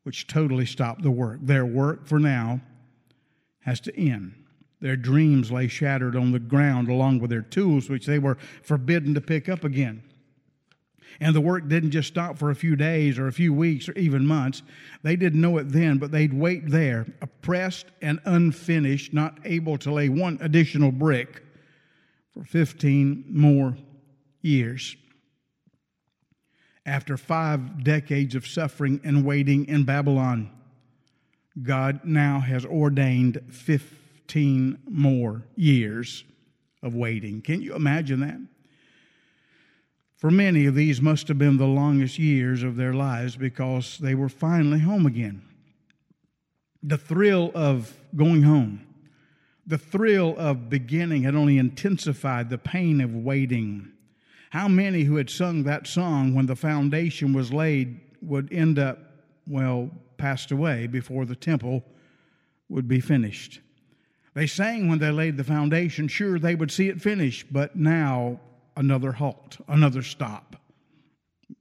which 0.03 0.27
totally 0.27 0.65
stopped 0.65 1.01
the 1.01 1.11
work. 1.11 1.39
Their 1.41 1.65
work 1.65 2.07
for 2.07 2.19
now 2.19 2.61
has 3.61 3.79
to 3.81 3.99
end. 3.99 4.33
Their 4.81 4.95
dreams 4.95 5.51
lay 5.51 5.67
shattered 5.67 6.15
on 6.15 6.31
the 6.31 6.39
ground 6.39 6.89
along 6.89 7.19
with 7.19 7.29
their 7.29 7.41
tools, 7.41 7.89
which 7.89 8.05
they 8.05 8.19
were 8.19 8.37
forbidden 8.63 9.13
to 9.13 9.21
pick 9.21 9.49
up 9.49 9.63
again. 9.63 10.03
And 11.19 11.35
the 11.35 11.41
work 11.41 11.67
didn't 11.67 11.91
just 11.91 12.07
stop 12.07 12.37
for 12.37 12.49
a 12.49 12.55
few 12.55 12.75
days 12.75 13.19
or 13.19 13.27
a 13.27 13.33
few 13.33 13.53
weeks 13.53 13.89
or 13.89 13.93
even 13.93 14.25
months. 14.25 14.61
They 15.03 15.15
didn't 15.15 15.41
know 15.41 15.57
it 15.57 15.69
then, 15.69 15.97
but 15.97 16.11
they'd 16.11 16.33
wait 16.33 16.69
there, 16.69 17.07
oppressed 17.21 17.87
and 18.01 18.19
unfinished, 18.25 19.13
not 19.13 19.37
able 19.43 19.77
to 19.79 19.91
lay 19.91 20.07
one 20.07 20.37
additional 20.41 20.91
brick 20.91 21.43
for 22.33 22.43
15 22.43 23.25
more 23.29 23.75
years. 24.41 24.95
After 26.85 27.17
five 27.17 27.83
decades 27.83 28.35
of 28.35 28.47
suffering 28.47 29.01
and 29.03 29.25
waiting 29.25 29.67
in 29.67 29.83
Babylon, 29.83 30.51
God 31.61 32.05
now 32.05 32.39
has 32.39 32.65
ordained 32.65 33.41
15 34.29 34.77
more 34.87 35.41
years 35.55 36.23
of 36.83 36.93
waiting. 36.93 37.41
Can 37.41 37.63
you 37.63 37.73
imagine 37.73 38.19
that? 38.19 38.39
For 40.17 40.29
many 40.29 40.67
of 40.67 40.75
these 40.75 41.01
must 41.01 41.27
have 41.29 41.39
been 41.39 41.57
the 41.57 41.65
longest 41.65 42.19
years 42.19 42.61
of 42.61 42.75
their 42.75 42.93
lives 42.93 43.35
because 43.35 43.97
they 43.97 44.13
were 44.13 44.29
finally 44.29 44.81
home 44.81 45.07
again. 45.07 45.41
The 46.83 46.99
thrill 46.99 47.51
of 47.55 47.97
going 48.15 48.43
home, 48.43 48.85
the 49.65 49.79
thrill 49.79 50.35
of 50.37 50.69
beginning 50.69 51.23
had 51.23 51.33
only 51.33 51.57
intensified 51.57 52.51
the 52.51 52.59
pain 52.59 53.01
of 53.01 53.15
waiting. 53.15 53.91
How 54.51 54.67
many 54.67 55.05
who 55.05 55.15
had 55.15 55.31
sung 55.31 55.63
that 55.63 55.87
song 55.87 56.35
when 56.35 56.45
the 56.45 56.55
foundation 56.55 57.33
was 57.33 57.51
laid 57.51 57.99
would 58.21 58.53
end 58.53 58.77
up, 58.77 58.99
well, 59.47 59.89
passed 60.17 60.51
away 60.51 60.85
before 60.85 61.25
the 61.25 61.35
temple 61.35 61.83
would 62.67 62.87
be 62.87 62.99
finished? 62.99 63.61
They 64.33 64.47
sang 64.47 64.87
when 64.87 64.99
they 64.99 65.11
laid 65.11 65.37
the 65.37 65.43
foundation, 65.43 66.07
sure 66.07 66.39
they 66.39 66.55
would 66.55 66.71
see 66.71 66.87
it 66.87 67.01
finished, 67.01 67.51
but 67.51 67.75
now 67.75 68.39
another 68.77 69.13
halt, 69.13 69.57
another 69.67 70.01
stop. 70.01 70.55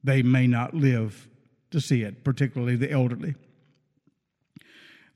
They 0.05 0.23
may 0.23 0.47
not 0.47 0.75
live 0.75 1.29
to 1.71 1.81
see 1.81 2.03
it, 2.03 2.25
particularly 2.25 2.77
the 2.77 2.91
elderly. 2.91 3.35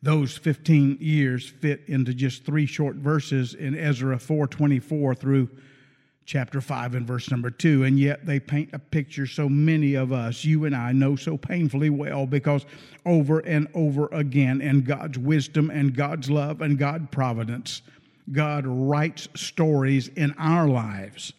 Those 0.02 0.36
15 0.36 0.98
years 1.00 1.48
fit 1.48 1.84
into 1.86 2.12
just 2.12 2.44
three 2.44 2.66
short 2.66 2.96
verses 2.96 3.54
in 3.54 3.78
Ezra 3.78 4.18
4:24 4.18 5.14
through 5.14 5.48
chapter 6.24 6.60
5 6.60 6.94
and 6.94 7.06
verse 7.06 7.30
number 7.30 7.50
2 7.50 7.84
and 7.84 7.98
yet 7.98 8.24
they 8.24 8.38
paint 8.38 8.70
a 8.72 8.78
picture 8.78 9.26
so 9.26 9.48
many 9.48 9.94
of 9.94 10.12
us 10.12 10.44
you 10.44 10.64
and 10.64 10.74
I 10.74 10.92
know 10.92 11.16
so 11.16 11.36
painfully 11.36 11.90
well 11.90 12.26
because 12.26 12.64
over 13.04 13.40
and 13.40 13.66
over 13.74 14.08
again 14.12 14.60
in 14.60 14.82
God's 14.82 15.18
wisdom 15.18 15.70
and 15.70 15.96
God's 15.96 16.30
love 16.30 16.60
and 16.60 16.78
God's 16.78 17.08
providence 17.10 17.82
God 18.30 18.64
writes 18.66 19.28
stories 19.34 20.08
in 20.08 20.32
our 20.38 20.68
lives 20.68 21.32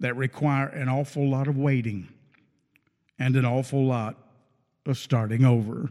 that 0.00 0.16
require 0.16 0.68
an 0.68 0.88
awful 0.88 1.28
lot 1.28 1.48
of 1.48 1.56
waiting 1.56 2.08
and 3.18 3.36
an 3.36 3.44
awful 3.44 3.86
lot 3.86 4.16
of 4.86 4.98
starting 4.98 5.44
over. 5.44 5.90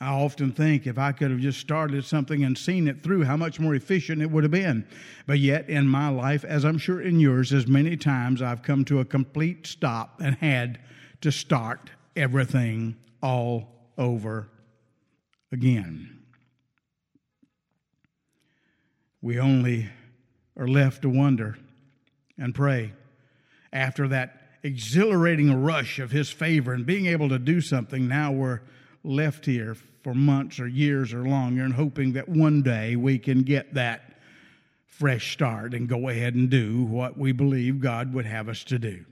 I 0.00 0.08
often 0.08 0.52
think 0.52 0.86
if 0.86 0.98
I 0.98 1.12
could 1.12 1.30
have 1.30 1.40
just 1.40 1.58
started 1.58 2.04
something 2.04 2.44
and 2.44 2.56
seen 2.56 2.86
it 2.86 3.02
through, 3.02 3.24
how 3.24 3.36
much 3.36 3.58
more 3.58 3.74
efficient 3.74 4.20
it 4.20 4.30
would 4.30 4.44
have 4.44 4.50
been. 4.50 4.86
But 5.26 5.38
yet, 5.38 5.70
in 5.70 5.88
my 5.88 6.08
life, 6.08 6.44
as 6.44 6.64
I'm 6.66 6.76
sure 6.76 7.00
in 7.00 7.18
yours, 7.18 7.52
as 7.52 7.66
many 7.66 7.96
times 7.96 8.42
I've 8.42 8.62
come 8.62 8.84
to 8.86 9.00
a 9.00 9.06
complete 9.06 9.66
stop 9.66 10.20
and 10.20 10.36
had 10.36 10.80
to 11.22 11.32
start 11.32 11.90
everything 12.14 12.96
all 13.22 13.68
over 13.96 14.48
again. 15.50 16.18
We 19.22 19.40
only 19.40 19.88
are 20.58 20.68
left 20.68 21.02
to 21.02 21.08
wonder 21.08 21.56
and 22.36 22.54
pray. 22.54 22.92
After 23.72 24.08
that 24.08 24.58
exhilarating 24.62 25.62
rush 25.62 25.98
of 25.98 26.10
His 26.10 26.30
favor 26.30 26.74
and 26.74 26.84
being 26.84 27.06
able 27.06 27.30
to 27.30 27.38
do 27.38 27.62
something, 27.62 28.06
now 28.06 28.30
we're 28.30 28.60
left 29.06 29.46
here 29.46 29.76
for 30.02 30.14
months 30.14 30.60
or 30.60 30.66
years 30.66 31.12
or 31.12 31.22
longer 31.24 31.62
and 31.62 31.74
hoping 31.74 32.12
that 32.12 32.28
one 32.28 32.62
day 32.62 32.96
we 32.96 33.18
can 33.18 33.42
get 33.42 33.74
that 33.74 34.18
fresh 34.86 35.32
start 35.32 35.74
and 35.74 35.88
go 35.88 36.08
ahead 36.08 36.34
and 36.34 36.50
do 36.50 36.82
what 36.84 37.16
we 37.18 37.32
believe 37.32 37.80
God 37.80 38.12
would 38.12 38.26
have 38.26 38.48
us 38.48 38.64
to 38.64 38.78
do. 38.78 39.04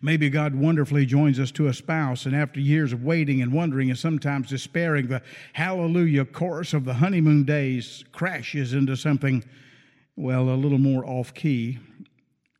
Maybe 0.00 0.30
God 0.30 0.54
wonderfully 0.54 1.06
joins 1.06 1.40
us 1.40 1.50
to 1.52 1.66
a 1.66 1.74
spouse, 1.74 2.26
and 2.26 2.36
after 2.36 2.60
years 2.60 2.92
of 2.92 3.02
waiting 3.02 3.42
and 3.42 3.52
wondering 3.52 3.90
and 3.90 3.98
sometimes 3.98 4.48
despairing, 4.48 5.08
the 5.08 5.22
hallelujah 5.54 6.24
chorus 6.24 6.72
of 6.72 6.84
the 6.84 6.94
honeymoon 6.94 7.44
days 7.44 8.04
crashes 8.12 8.74
into 8.74 8.96
something 8.96 9.42
well, 10.14 10.50
a 10.50 10.54
little 10.54 10.78
more 10.78 11.04
off 11.06 11.32
key, 11.32 11.78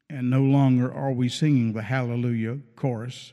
and 0.08 0.30
no 0.30 0.40
longer 0.40 0.92
are 0.92 1.12
we 1.12 1.28
singing 1.28 1.72
the 1.72 1.82
Hallelujah 1.82 2.58
chorus. 2.76 3.32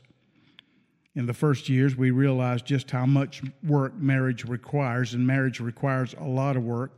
In 1.16 1.26
the 1.26 1.34
first 1.34 1.68
years, 1.68 1.96
we 1.96 2.12
realized 2.12 2.64
just 2.64 2.90
how 2.90 3.04
much 3.04 3.42
work 3.64 3.94
marriage 3.96 4.44
requires, 4.44 5.14
and 5.14 5.26
marriage 5.26 5.58
requires 5.58 6.14
a 6.18 6.24
lot 6.24 6.56
of 6.56 6.62
work. 6.62 6.92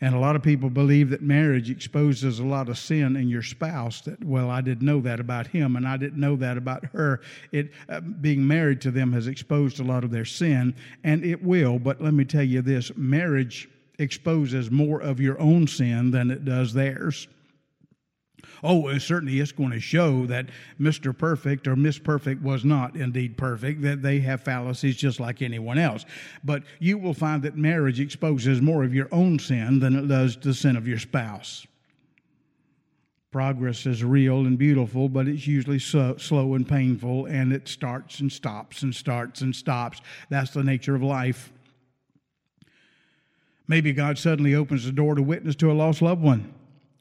And 0.00 0.14
a 0.14 0.18
lot 0.18 0.36
of 0.36 0.42
people 0.42 0.68
believe 0.68 1.10
that 1.10 1.22
marriage 1.22 1.70
exposes 1.70 2.38
a 2.38 2.44
lot 2.44 2.68
of 2.68 2.76
sin 2.76 3.16
in 3.16 3.28
your 3.28 3.42
spouse. 3.42 4.02
That, 4.02 4.22
well, 4.22 4.50
I 4.50 4.60
didn't 4.60 4.84
know 4.84 5.00
that 5.00 5.20
about 5.20 5.46
him, 5.46 5.76
and 5.76 5.88
I 5.88 5.96
didn't 5.96 6.20
know 6.20 6.36
that 6.36 6.58
about 6.58 6.84
her. 6.86 7.20
It, 7.52 7.72
uh, 7.88 8.00
being 8.00 8.46
married 8.46 8.82
to 8.82 8.90
them 8.90 9.12
has 9.12 9.26
exposed 9.26 9.80
a 9.80 9.84
lot 9.84 10.04
of 10.04 10.10
their 10.10 10.26
sin, 10.26 10.74
and 11.04 11.24
it 11.24 11.42
will. 11.42 11.78
But 11.78 12.02
let 12.02 12.12
me 12.12 12.24
tell 12.24 12.42
you 12.42 12.60
this 12.60 12.92
marriage 12.96 13.70
exposes 13.98 14.70
more 14.70 15.00
of 15.00 15.18
your 15.20 15.38
own 15.40 15.66
sin 15.66 16.10
than 16.10 16.30
it 16.30 16.44
does 16.44 16.74
theirs. 16.74 17.28
Oh, 18.62 18.88
it 18.88 19.00
certainly 19.00 19.40
is 19.40 19.52
going 19.52 19.70
to 19.70 19.80
show 19.80 20.26
that 20.26 20.46
Mr. 20.80 21.16
Perfect 21.16 21.66
or 21.66 21.76
Miss 21.76 21.98
Perfect 21.98 22.42
was 22.42 22.64
not 22.64 22.96
indeed 22.96 23.36
perfect, 23.36 23.82
that 23.82 24.02
they 24.02 24.18
have 24.20 24.40
fallacies 24.40 24.96
just 24.96 25.20
like 25.20 25.42
anyone 25.42 25.78
else. 25.78 26.04
But 26.44 26.62
you 26.78 26.98
will 26.98 27.14
find 27.14 27.42
that 27.42 27.56
marriage 27.56 28.00
exposes 28.00 28.60
more 28.60 28.84
of 28.84 28.94
your 28.94 29.08
own 29.12 29.38
sin 29.38 29.78
than 29.78 29.96
it 29.96 30.08
does 30.08 30.36
the 30.36 30.54
sin 30.54 30.76
of 30.76 30.88
your 30.88 30.98
spouse. 30.98 31.66
Progress 33.30 33.84
is 33.84 34.02
real 34.02 34.46
and 34.46 34.56
beautiful, 34.56 35.08
but 35.08 35.28
it's 35.28 35.46
usually 35.46 35.78
so, 35.78 36.16
slow 36.16 36.54
and 36.54 36.66
painful, 36.66 37.26
and 37.26 37.52
it 37.52 37.68
starts 37.68 38.20
and 38.20 38.32
stops 38.32 38.82
and 38.82 38.94
starts 38.94 39.42
and 39.42 39.54
stops. 39.54 40.00
That's 40.30 40.52
the 40.52 40.64
nature 40.64 40.94
of 40.94 41.02
life. 41.02 41.52
Maybe 43.68 43.92
God 43.92 44.16
suddenly 44.16 44.54
opens 44.54 44.84
the 44.84 44.92
door 44.92 45.16
to 45.16 45.22
witness 45.22 45.56
to 45.56 45.70
a 45.70 45.74
lost 45.74 46.00
loved 46.00 46.22
one. 46.22 46.54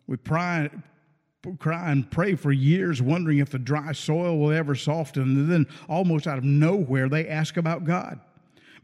We 0.08 0.18
pry, 0.18 0.70
cry 1.60 1.92
and 1.92 2.10
pray 2.10 2.36
for 2.36 2.52
years, 2.52 3.02
wondering 3.02 3.40
if 3.40 3.50
the 3.50 3.60
dry 3.60 3.92
soil 3.92 4.38
will 4.38 4.52
ever 4.52 4.76
soften. 4.76 5.24
And 5.24 5.52
then, 5.52 5.68
almost 5.88 6.28
out 6.28 6.38
of 6.38 6.44
nowhere, 6.44 7.10
they 7.10 7.28
ask 7.28 7.58
about 7.58 7.84
God. 7.84 8.20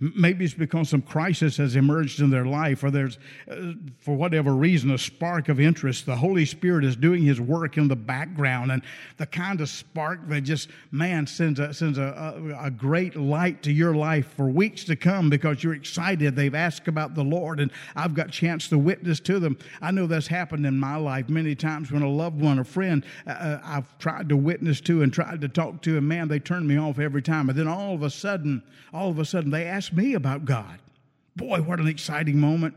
Maybe 0.01 0.46
it's 0.46 0.55
because 0.55 0.89
some 0.89 1.03
crisis 1.03 1.58
has 1.58 1.75
emerged 1.75 2.22
in 2.22 2.31
their 2.31 2.46
life, 2.46 2.84
or 2.84 2.89
there's, 2.89 3.20
uh, 3.48 3.74
for 4.00 4.15
whatever 4.15 4.55
reason, 4.55 4.89
a 4.89 4.98
spark 4.98 5.48
of 5.48 5.60
interest. 5.60 6.08
The 6.08 6.15
Holy 6.15 6.43
Spirit 6.43 6.84
is 6.84 6.96
doing 6.96 7.22
His 7.22 7.39
work 7.39 7.77
in 7.77 7.88
the 7.88 7.96
background, 7.96 8.72
and 8.72 8.81
the 9.17 9.27
kind 9.27 9.62
of 9.62 9.70
spark 9.70 10.27
that 10.29 10.41
just, 10.41 10.70
man, 10.91 11.27
sends 11.27 11.60
a, 11.60 11.72
sends 11.72 12.00
a, 12.00 12.55
a, 12.60 12.65
a 12.65 12.72
great 12.72 13.15
light 13.15 13.62
to 13.62 13.72
your 13.72 13.93
life 13.93 14.34
for 14.36 14.50
weeks 14.50 14.84
to 14.86 14.96
come 14.96 15.29
because 15.29 15.63
you're 15.63 15.75
excited. 15.75 16.36
They've 16.36 16.55
asked 16.55 16.88
about 16.88 17.13
the 17.13 17.24
Lord, 17.24 17.60
and 17.60 17.72
I've 17.96 18.15
got 18.15 18.31
chance 18.31 18.70
to 18.70 18.79
witness 18.79 19.20
to 19.20 19.38
them. 19.39 19.55
I 19.84 19.91
know 19.91 20.08
that's 20.08 20.25
happened 20.25 20.65
in 20.65 20.79
my 20.79 20.96
life 20.96 21.29
many 21.29 21.53
times 21.53 21.91
when 21.91 22.01
a 22.01 22.10
loved 22.10 22.41
one, 22.41 22.58
a 22.58 22.63
friend, 22.63 23.05
uh, 23.27 23.29
uh 23.29 23.62
I've 23.63 23.98
tried 24.00 24.29
to 24.29 24.38
witness 24.38 24.81
to 24.81 25.03
and 25.03 25.13
tried 25.13 25.41
to 25.41 25.48
talk 25.48 25.84
to, 25.84 25.98
and 25.98 26.08
man, 26.08 26.27
they 26.27 26.39
turn 26.39 26.65
me 26.65 26.77
off 26.77 26.98
every 26.98 27.22
time. 27.22 27.50
And 27.50 27.60
then 27.60 27.67
all 27.67 27.93
of 27.93 28.01
a 28.01 28.10
sudden, 28.10 28.63
all 28.91 29.12
of 29.12 29.20
a 29.20 29.25
sudden, 29.25 29.51
they 29.51 29.65
ask 29.65 29.91
me 29.94 30.14
about 30.14 30.46
God. 30.46 30.80
Boy, 31.36 31.62
what 31.62 31.80
an 31.80 31.88
exciting 31.88 32.40
moment. 32.40 32.76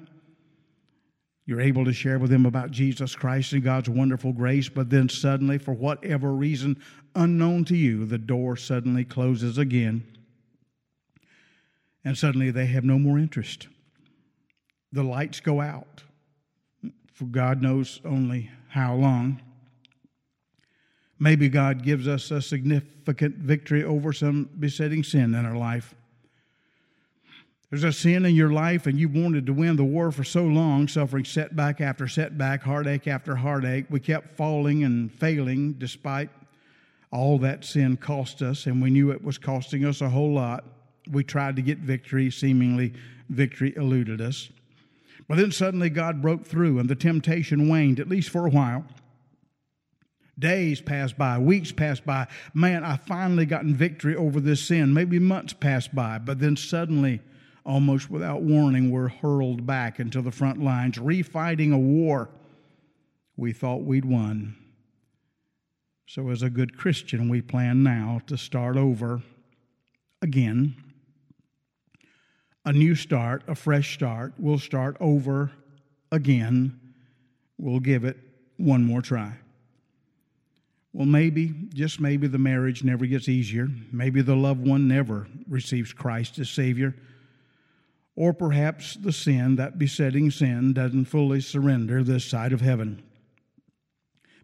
You're 1.47 1.61
able 1.61 1.85
to 1.85 1.93
share 1.93 2.19
with 2.19 2.31
them 2.31 2.47
about 2.47 2.71
Jesus 2.71 3.15
Christ 3.15 3.53
and 3.53 3.63
God's 3.63 3.91
wonderful 3.91 4.33
grace, 4.33 4.69
but 4.69 4.89
then 4.89 5.09
suddenly, 5.09 5.59
for 5.59 5.75
whatever 5.75 6.33
reason 6.33 6.81
unknown 7.15 7.65
to 7.67 7.77
you, 7.77 8.07
the 8.07 8.19
door 8.19 8.57
suddenly 8.57 9.05
closes 9.05 9.59
again. 9.59 10.05
And 12.05 12.17
suddenly 12.17 12.51
they 12.51 12.67
have 12.67 12.85
no 12.85 12.99
more 12.99 13.19
interest. 13.19 13.69
The 14.93 15.03
lights 15.03 15.41
go 15.41 15.61
out 15.61 16.05
for 17.15 17.25
God 17.27 17.63
knows 17.63 18.01
only 18.05 18.51
how 18.69 18.95
long. 18.97 19.41
Maybe 21.19 21.49
God 21.49 21.85
gives 21.85 22.09
us 22.09 22.31
a 22.33 22.43
significant 22.43 23.37
victory 23.37 23.85
over 23.85 24.13
some 24.13 24.51
besetting 24.59 25.05
sin 25.05 25.35
in 25.35 25.47
our 25.47 25.57
life. 25.57 25.95
There's 27.75 27.83
a 27.83 27.93
sin 27.93 28.25
in 28.25 28.37
your 28.37 28.53
life, 28.53 28.87
and 28.87 28.97
you've 28.97 29.17
wanted 29.17 29.47
to 29.47 29.53
win 29.53 29.75
the 29.75 29.83
war 29.83 30.13
for 30.13 30.23
so 30.23 30.45
long, 30.45 30.87
suffering 30.87 31.25
setback 31.25 31.81
after 31.81 32.07
setback, 32.07 32.63
heartache 32.63 33.09
after 33.09 33.35
heartache. 33.35 33.87
We 33.91 33.99
kept 33.99 34.37
falling 34.37 34.85
and 34.85 35.13
failing 35.13 35.73
despite 35.73 36.31
all 37.11 37.37
that 37.39 37.65
sin 37.65 37.97
cost 37.97 38.43
us, 38.43 38.67
and 38.67 38.81
we 38.81 38.91
knew 38.91 39.11
it 39.11 39.25
was 39.25 39.39
costing 39.39 39.85
us 39.85 40.03
a 40.03 40.09
whole 40.09 40.35
lot. 40.35 40.65
We 41.11 41.25
tried 41.25 41.57
to 41.57 41.63
get 41.63 41.79
victory, 41.79 42.31
seemingly, 42.31 42.93
victory 43.29 43.75
eluded 43.77 44.21
us. 44.21 44.51
But 45.27 45.39
then 45.39 45.51
suddenly 45.51 45.91
God 45.91 46.23
broke 46.23 46.47
through, 46.47 46.79
and 46.79 46.89
the 46.89 46.95
temptation 46.95 47.69
waned, 47.69 47.99
at 47.99 48.09
least 48.09 48.31
for 48.31 48.47
a 48.47 48.51
while. 48.51 48.85
Days 50.39 50.81
passed 50.81 51.19
by, 51.19 51.41
weeks 51.41 51.73
passed 51.73 52.07
by. 52.07 52.29
Man, 52.55 52.85
I 52.85 52.99
finally 52.99 53.47
gotten 53.47 53.75
victory 53.75 54.15
over 54.15 54.39
this 54.39 54.63
sin. 54.63 54.95
Maybe 54.95 55.19
months 55.19 55.55
passed 55.55 55.93
by, 55.93 56.19
but 56.19 56.39
then 56.39 56.57
suddenly, 56.57 57.21
almost 57.65 58.11
without 58.11 58.43
warning, 58.43 58.91
were 58.91 59.09
hurled 59.09 59.67
back 59.67 60.01
into 60.01 60.21
the 60.21 60.31
front 60.31 60.63
lines, 60.63 60.97
refighting 60.97 61.73
a 61.73 61.79
war 61.79 62.29
we 63.37 63.53
thought 63.53 63.83
we'd 63.83 64.05
won. 64.05 64.57
So, 66.07 66.29
as 66.31 66.43
a 66.43 66.51
good 66.51 66.77
Christian, 66.77 67.29
we 67.29 67.41
plan 67.41 67.83
now 67.83 68.21
to 68.27 68.37
start 68.37 68.77
over 68.77 69.23
again. 70.21 70.77
A 72.67 72.73
new 72.73 72.95
start, 72.95 73.43
a 73.49 73.55
fresh 73.55 73.95
start. 73.95 74.35
We'll 74.39 74.59
start 74.59 74.97
over 75.01 75.51
again. 76.13 76.79
We'll 77.59 77.81
give 77.81 78.05
it 78.05 78.19
one 78.57 78.85
more 78.85 79.03
try. 79.03 79.35
Well, 80.93 81.07
maybe, 81.07 81.53
just 81.75 82.01
maybe, 82.01 82.29
the 82.29 82.39
marriage 82.39 82.85
never 82.85 83.07
gets 83.07 83.29
easier. 83.29 83.69
Maybe 83.91 84.23
the 84.23 84.37
loved 84.37 84.65
one 84.65 84.87
never 84.87 85.27
receives 85.49 85.93
Christ 85.93 86.39
as 86.39 86.49
Savior. 86.49 86.95
Or 88.17 88.33
perhaps 88.33 88.95
the 88.95 89.13
sin, 89.13 89.57
that 89.57 89.79
besetting 89.79 90.31
sin, 90.31 90.73
doesn't 90.73 91.07
fully 91.07 91.41
surrender 91.41 92.03
this 92.03 92.25
side 92.25 92.53
of 92.53 92.61
heaven. 92.61 93.03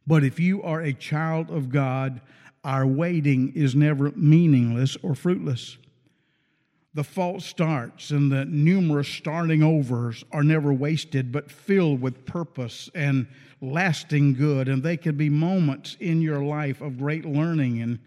But 0.07 0.25
if 0.25 0.41
you 0.41 0.63
are 0.63 0.81
a 0.81 0.93
child 0.93 1.51
of 1.51 1.71
God, 1.71 2.21
our 2.65 2.87
waiting 2.87 3.53
is 3.55 3.75
never 3.75 4.11
meaningless 4.13 4.97
or 5.03 5.15
fruitless. 5.15 5.79
The 6.93 7.05
false 7.05 7.47
starts 7.47 8.11
and 8.11 8.33
the 8.33 8.45
numerous 8.45 9.09
starting 9.09 9.63
overs 9.63 10.25
are 10.33 10.43
never 10.43 10.73
wasted, 10.73 11.31
but 11.31 11.51
filled 11.51 12.03
with 12.03 12.27
purpose 12.27 12.91
and 12.95 13.29
lasting 13.61 14.35
good. 14.35 14.69
And 14.69 14.83
they 14.83 14.97
can 14.97 15.17
be 15.17 15.31
moments 15.31 15.97
in 16.01 16.21
your 16.21 16.43
life 16.43 16.81
of 16.81 16.99
great 16.99 17.25
learning 17.25 17.81
and 17.81 18.01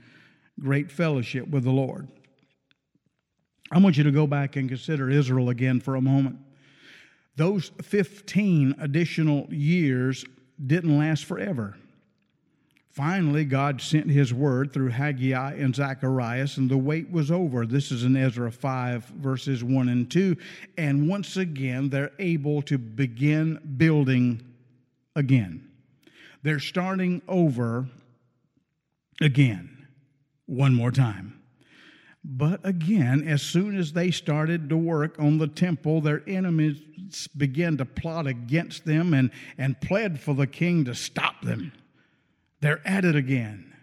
great 0.60 0.92
fellowship 0.92 1.48
with 1.48 1.64
the 1.64 1.72
Lord. 1.72 2.10
I 3.74 3.80
want 3.80 3.98
you 3.98 4.04
to 4.04 4.12
go 4.12 4.28
back 4.28 4.56
and 4.56 4.70
consider 4.70 5.10
Israel 5.10 5.50
again 5.50 5.80
for 5.80 5.96
a 5.96 6.02
moment. 6.02 6.38
Those 7.36 7.72
15 7.82 8.76
additional 8.80 9.52
years 9.52 10.24
didn't 10.64 10.96
last 10.96 11.26
forever. 11.26 11.76
Finally, 12.92 13.46
God 13.46 13.82
sent 13.82 14.12
his 14.12 14.32
word 14.32 14.72
through 14.72 14.90
Haggai 14.90 15.56
and 15.56 15.76
Zacharias, 15.76 16.58
and 16.58 16.70
the 16.70 16.78
wait 16.78 17.10
was 17.10 17.32
over. 17.32 17.66
This 17.66 17.92
is 17.92 18.04
in 18.04 18.16
Ezra 18.16 18.52
5, 18.52 19.06
verses 19.06 19.64
1 19.64 19.90
and 19.90 20.12
2. 20.12 20.38
And 20.78 21.10
once 21.10 21.36
again, 21.36 21.90
they're 21.90 22.12
able 22.20 22.62
to 22.64 22.78
begin 22.78 23.60
building 23.78 24.44
again. 25.16 25.68
They're 26.44 26.60
starting 26.60 27.24
over 27.28 27.88
again, 29.20 29.88
one 30.46 30.76
more 30.76 30.92
time. 30.92 31.40
But 32.24 32.62
again, 32.66 33.28
as 33.28 33.42
soon 33.42 33.78
as 33.78 33.92
they 33.92 34.10
started 34.10 34.70
to 34.70 34.78
work 34.78 35.20
on 35.20 35.40
the 35.40 35.48
temple, 35.48 36.00
their 36.00 36.24
enemies 36.28 37.28
began 37.36 37.76
to 37.78 37.86
plot 37.86 38.28
against 38.28 38.86
them 38.86 39.14
and, 39.14 39.30
and 39.58 39.80
pled 39.82 40.20
for 40.20 40.34
the 40.34 40.48
king 40.48 40.86
to 40.86 40.96
stop 40.96 41.42
them. 41.42 41.74
They're 42.62 42.86
at 42.88 43.04
it 43.04 43.16
again. 43.16 43.74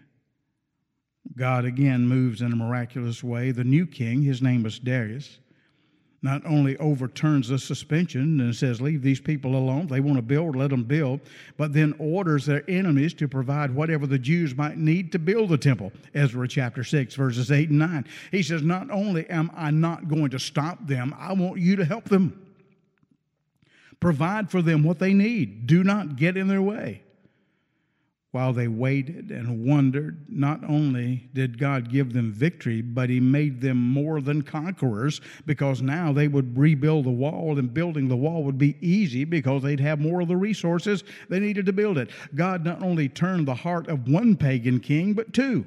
God 1.37 1.65
again 1.65 2.07
moves 2.07 2.41
in 2.41 2.51
a 2.51 2.55
miraculous 2.55 3.23
way. 3.23 3.51
The 3.51 3.63
new 3.63 3.85
king, 3.85 4.23
his 4.23 4.41
name 4.41 4.63
was 4.63 4.79
Darius, 4.79 5.37
not 6.23 6.45
only 6.45 6.77
overturns 6.77 7.47
the 7.47 7.57
suspension 7.57 8.39
and 8.41 8.55
says, 8.55 8.79
Leave 8.79 9.01
these 9.01 9.19
people 9.19 9.55
alone. 9.55 9.83
If 9.83 9.89
they 9.89 9.99
want 9.99 10.17
to 10.17 10.21
build, 10.21 10.55
let 10.55 10.69
them 10.69 10.83
build, 10.83 11.21
but 11.57 11.73
then 11.73 11.95
orders 11.97 12.45
their 12.45 12.63
enemies 12.69 13.13
to 13.15 13.27
provide 13.27 13.73
whatever 13.73 14.05
the 14.05 14.19
Jews 14.19 14.55
might 14.55 14.77
need 14.77 15.11
to 15.13 15.19
build 15.19 15.49
the 15.49 15.57
temple. 15.57 15.91
Ezra 16.13 16.47
chapter 16.47 16.83
6, 16.83 17.15
verses 17.15 17.51
8 17.51 17.69
and 17.69 17.79
9. 17.79 18.05
He 18.29 18.43
says, 18.43 18.61
Not 18.61 18.91
only 18.91 19.27
am 19.29 19.49
I 19.55 19.71
not 19.71 20.07
going 20.07 20.29
to 20.31 20.39
stop 20.39 20.85
them, 20.85 21.15
I 21.17 21.33
want 21.33 21.59
you 21.59 21.75
to 21.77 21.85
help 21.85 22.05
them. 22.05 22.39
Provide 23.99 24.51
for 24.51 24.61
them 24.61 24.83
what 24.83 24.99
they 24.99 25.13
need. 25.13 25.65
Do 25.65 25.83
not 25.83 26.17
get 26.17 26.37
in 26.37 26.47
their 26.47 26.61
way. 26.61 27.01
While 28.31 28.53
they 28.53 28.67
waited 28.69 29.29
and 29.29 29.65
wondered, 29.65 30.25
not 30.29 30.63
only 30.63 31.29
did 31.33 31.57
God 31.57 31.91
give 31.91 32.13
them 32.13 32.31
victory, 32.31 32.81
but 32.81 33.09
He 33.09 33.19
made 33.19 33.59
them 33.59 33.77
more 33.77 34.21
than 34.21 34.41
conquerors 34.41 35.19
because 35.45 35.81
now 35.81 36.13
they 36.13 36.29
would 36.29 36.57
rebuild 36.57 37.05
the 37.05 37.09
wall, 37.09 37.59
and 37.59 37.73
building 37.73 38.07
the 38.07 38.15
wall 38.15 38.43
would 38.43 38.57
be 38.57 38.77
easy 38.79 39.25
because 39.25 39.63
they'd 39.63 39.81
have 39.81 39.99
more 39.99 40.21
of 40.21 40.29
the 40.29 40.37
resources 40.37 41.03
they 41.27 41.39
needed 41.39 41.65
to 41.65 41.73
build 41.73 41.97
it. 41.97 42.09
God 42.33 42.63
not 42.63 42.81
only 42.81 43.09
turned 43.09 43.47
the 43.47 43.55
heart 43.55 43.87
of 43.89 44.07
one 44.07 44.37
pagan 44.37 44.79
king, 44.79 45.13
but 45.13 45.33
two. 45.33 45.65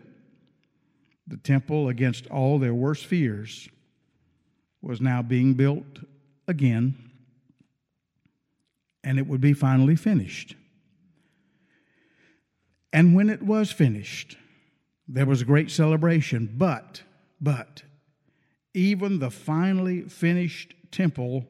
The 1.27 1.37
temple, 1.37 1.89
against 1.89 2.27
all 2.29 2.59
their 2.59 2.75
worst 2.75 3.05
fears, 3.05 3.69
was 4.81 5.03
now 5.03 5.21
being 5.21 5.53
built 5.53 5.85
again, 6.49 7.11
and 9.03 9.19
it 9.19 9.27
would 9.27 9.41
be 9.43 9.53
finally 9.53 9.97
finished. 9.97 10.57
And 12.95 13.13
when 13.13 13.29
it 13.29 13.43
was 13.43 13.73
finished, 13.73 14.37
there 15.09 15.27
was 15.27 15.43
a 15.43 15.45
great 15.45 15.69
celebration. 15.69 16.49
But, 16.57 17.03
but, 17.41 17.83
even 18.73 19.19
the 19.19 19.33
finally 19.33 20.03
finished 20.03 20.75
temple 20.93 21.45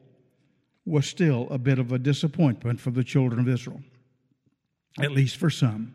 was 0.85 1.05
still 1.05 1.47
a 1.51 1.59
bit 1.59 1.77
of 1.77 1.91
a 1.91 1.99
disappointment 1.99 2.79
for 2.79 2.89
the 2.89 3.03
children 3.03 3.39
of 3.39 3.47
Israel, 3.47 3.81
at 4.99 5.11
least 5.11 5.37
for 5.37 5.51
some. 5.51 5.93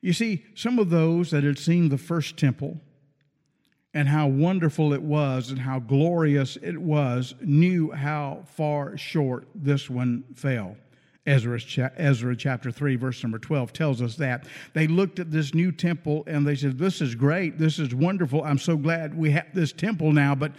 You 0.00 0.12
see, 0.12 0.44
some 0.56 0.80
of 0.80 0.90
those 0.90 1.30
that 1.30 1.44
had 1.44 1.58
seen 1.58 1.88
the 1.88 1.96
first 1.96 2.36
temple 2.36 2.80
and 3.94 4.08
how 4.08 4.26
wonderful 4.26 4.92
it 4.92 5.02
was 5.02 5.50
and 5.50 5.60
how 5.60 5.78
glorious 5.78 6.56
it 6.56 6.78
was 6.78 7.36
knew 7.40 7.92
how 7.92 8.42
far 8.56 8.96
short 8.96 9.46
this 9.54 9.88
one 9.88 10.24
fell. 10.34 10.76
Ezra, 11.28 11.60
Ezra 11.96 12.34
chapter 12.34 12.72
3, 12.72 12.96
verse 12.96 13.22
number 13.22 13.38
12 13.38 13.72
tells 13.74 14.00
us 14.00 14.16
that. 14.16 14.46
They 14.72 14.86
looked 14.86 15.18
at 15.18 15.30
this 15.30 15.52
new 15.52 15.70
temple 15.70 16.24
and 16.26 16.46
they 16.46 16.54
said, 16.56 16.78
This 16.78 17.02
is 17.02 17.14
great. 17.14 17.58
This 17.58 17.78
is 17.78 17.94
wonderful. 17.94 18.42
I'm 18.42 18.58
so 18.58 18.76
glad 18.76 19.16
we 19.16 19.30
have 19.32 19.46
this 19.52 19.72
temple 19.72 20.12
now, 20.12 20.34
but 20.34 20.52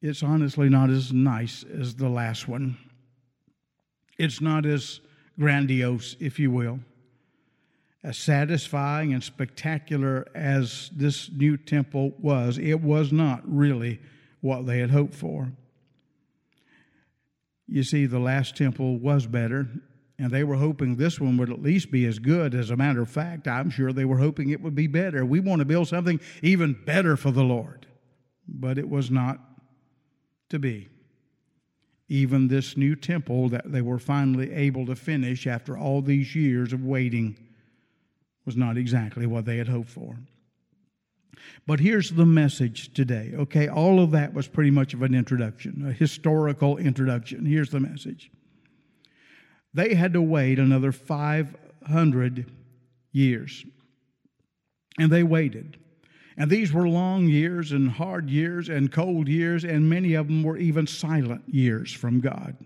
it's 0.00 0.22
honestly 0.22 0.68
not 0.68 0.90
as 0.90 1.12
nice 1.12 1.64
as 1.76 1.96
the 1.96 2.08
last 2.08 2.46
one. 2.46 2.76
It's 4.16 4.40
not 4.40 4.64
as 4.64 5.00
grandiose, 5.38 6.16
if 6.20 6.38
you 6.38 6.52
will, 6.52 6.78
as 8.04 8.16
satisfying 8.16 9.12
and 9.12 9.22
spectacular 9.22 10.26
as 10.36 10.90
this 10.94 11.30
new 11.32 11.56
temple 11.56 12.12
was. 12.20 12.58
It 12.58 12.80
was 12.80 13.10
not 13.10 13.42
really 13.44 14.00
what 14.40 14.66
they 14.66 14.78
had 14.78 14.90
hoped 14.90 15.14
for. 15.14 15.50
You 17.68 17.82
see, 17.82 18.06
the 18.06 18.18
last 18.18 18.56
temple 18.56 18.98
was 18.98 19.26
better, 19.26 19.68
and 20.18 20.30
they 20.30 20.42
were 20.42 20.56
hoping 20.56 20.96
this 20.96 21.20
one 21.20 21.36
would 21.36 21.50
at 21.50 21.62
least 21.62 21.90
be 21.90 22.06
as 22.06 22.18
good. 22.18 22.54
As 22.54 22.70
a 22.70 22.76
matter 22.76 23.02
of 23.02 23.10
fact, 23.10 23.46
I'm 23.46 23.68
sure 23.68 23.92
they 23.92 24.06
were 24.06 24.18
hoping 24.18 24.50
it 24.50 24.62
would 24.62 24.74
be 24.74 24.86
better. 24.86 25.24
We 25.24 25.40
want 25.40 25.60
to 25.60 25.66
build 25.66 25.88
something 25.88 26.18
even 26.42 26.72
better 26.86 27.16
for 27.16 27.30
the 27.30 27.44
Lord. 27.44 27.86
But 28.48 28.78
it 28.78 28.88
was 28.88 29.10
not 29.10 29.38
to 30.48 30.58
be. 30.58 30.88
Even 32.08 32.48
this 32.48 32.76
new 32.76 32.96
temple 32.96 33.50
that 33.50 33.70
they 33.70 33.82
were 33.82 33.98
finally 33.98 34.50
able 34.52 34.86
to 34.86 34.96
finish 34.96 35.46
after 35.46 35.76
all 35.76 36.00
these 36.00 36.34
years 36.34 36.72
of 36.72 36.82
waiting 36.82 37.36
was 38.46 38.56
not 38.56 38.78
exactly 38.78 39.26
what 39.26 39.44
they 39.44 39.58
had 39.58 39.68
hoped 39.68 39.90
for. 39.90 40.18
But 41.66 41.80
here's 41.80 42.10
the 42.10 42.26
message 42.26 42.92
today. 42.94 43.32
Okay, 43.34 43.68
all 43.68 44.00
of 44.00 44.10
that 44.12 44.32
was 44.34 44.48
pretty 44.48 44.70
much 44.70 44.94
of 44.94 45.02
an 45.02 45.14
introduction, 45.14 45.86
a 45.86 45.92
historical 45.92 46.76
introduction. 46.78 47.44
Here's 47.44 47.70
the 47.70 47.80
message. 47.80 48.30
They 49.74 49.94
had 49.94 50.12
to 50.14 50.22
wait 50.22 50.58
another 50.58 50.92
500 50.92 52.50
years. 53.12 53.64
And 54.98 55.12
they 55.12 55.22
waited. 55.22 55.78
And 56.36 56.50
these 56.50 56.72
were 56.72 56.88
long 56.88 57.28
years 57.28 57.72
and 57.72 57.90
hard 57.90 58.30
years 58.30 58.68
and 58.68 58.90
cold 58.90 59.28
years, 59.28 59.64
and 59.64 59.90
many 59.90 60.14
of 60.14 60.28
them 60.28 60.42
were 60.42 60.56
even 60.56 60.86
silent 60.86 61.42
years 61.48 61.92
from 61.92 62.20
God. 62.20 62.56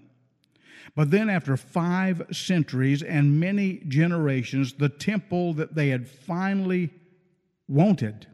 But 0.94 1.11
then, 1.11 1.31
after 1.31 1.57
five 1.57 2.22
centuries 2.33 3.03
and 3.03 3.40
many 3.40 3.83
generations, 3.88 4.75
the 4.75 4.90
temple 4.90 5.55
that 5.55 5.75
they 5.75 5.88
had 5.88 6.07
finally 6.07 6.90
wanted 7.66 8.27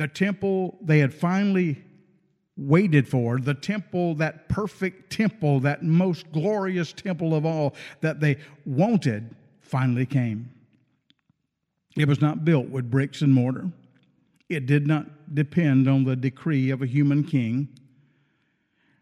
the 0.00 0.08
temple 0.08 0.78
they 0.80 0.98
had 0.98 1.12
finally 1.12 1.76
waited 2.56 3.06
for, 3.06 3.38
the 3.38 3.52
temple, 3.52 4.14
that 4.14 4.48
perfect 4.48 5.12
temple, 5.12 5.60
that 5.60 5.82
most 5.82 6.32
glorious 6.32 6.94
temple 6.94 7.34
of 7.34 7.44
all 7.44 7.74
that 8.00 8.18
they 8.18 8.38
wanted, 8.64 9.36
finally 9.60 10.06
came. 10.06 10.50
It 11.98 12.08
was 12.08 12.18
not 12.18 12.46
built 12.46 12.70
with 12.70 12.90
bricks 12.90 13.20
and 13.20 13.34
mortar. 13.34 13.70
It 14.48 14.64
did 14.64 14.86
not 14.86 15.34
depend 15.34 15.86
on 15.86 16.04
the 16.04 16.16
decree 16.16 16.70
of 16.70 16.80
a 16.80 16.86
human 16.86 17.22
king. 17.22 17.68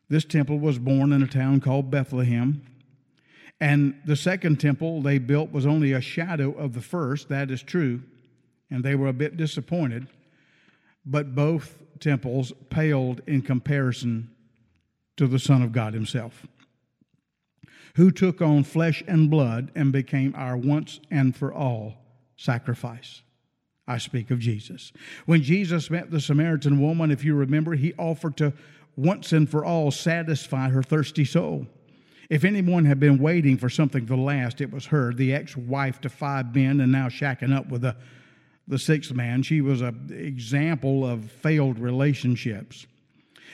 This 0.08 0.24
temple 0.24 0.58
was 0.58 0.80
born 0.80 1.12
in 1.12 1.22
a 1.22 1.28
town 1.28 1.60
called 1.60 1.92
Bethlehem. 1.92 2.60
And 3.60 3.94
the 4.04 4.16
second 4.16 4.58
temple 4.58 5.00
they 5.00 5.18
built 5.18 5.52
was 5.52 5.64
only 5.64 5.92
a 5.92 6.00
shadow 6.00 6.50
of 6.54 6.72
the 6.72 6.82
first, 6.82 7.28
that 7.28 7.52
is 7.52 7.62
true. 7.62 8.02
And 8.68 8.82
they 8.82 8.96
were 8.96 9.06
a 9.06 9.12
bit 9.12 9.36
disappointed 9.36 10.08
but 11.10 11.34
both 11.34 11.82
temples 12.00 12.52
paled 12.68 13.22
in 13.26 13.42
comparison 13.42 14.30
to 15.16 15.26
the 15.26 15.38
Son 15.38 15.62
of 15.62 15.72
God 15.72 15.94
Himself, 15.94 16.46
who 17.96 18.10
took 18.10 18.40
on 18.40 18.62
flesh 18.62 19.02
and 19.08 19.30
blood 19.30 19.72
and 19.74 19.90
became 19.90 20.34
our 20.36 20.56
once 20.56 21.00
and 21.10 21.34
for 21.34 21.52
all 21.52 21.94
sacrifice. 22.36 23.22
I 23.86 23.96
speak 23.98 24.30
of 24.30 24.38
Jesus. 24.38 24.92
When 25.24 25.42
Jesus 25.42 25.90
met 25.90 26.10
the 26.10 26.20
Samaritan 26.20 26.80
woman, 26.80 27.10
if 27.10 27.24
you 27.24 27.34
remember, 27.34 27.74
he 27.74 27.94
offered 27.98 28.36
to 28.36 28.52
once 28.96 29.32
and 29.32 29.48
for 29.48 29.64
all 29.64 29.90
satisfy 29.90 30.68
her 30.68 30.82
thirsty 30.82 31.24
soul. 31.24 31.66
If 32.28 32.44
anyone 32.44 32.84
had 32.84 33.00
been 33.00 33.18
waiting 33.18 33.56
for 33.56 33.70
something 33.70 34.06
to 34.06 34.16
last, 34.16 34.60
it 34.60 34.70
was 34.70 34.86
her, 34.86 35.14
the 35.14 35.32
ex 35.32 35.56
wife 35.56 36.02
to 36.02 36.10
five 36.10 36.54
men 36.54 36.80
and 36.80 36.92
now 36.92 37.08
shacking 37.08 37.56
up 37.56 37.70
with 37.70 37.84
a 37.84 37.96
the 38.68 38.78
sixth 38.78 39.12
man. 39.12 39.42
She 39.42 39.60
was 39.60 39.80
an 39.80 40.10
example 40.12 41.06
of 41.06 41.30
failed 41.30 41.78
relationships. 41.78 42.86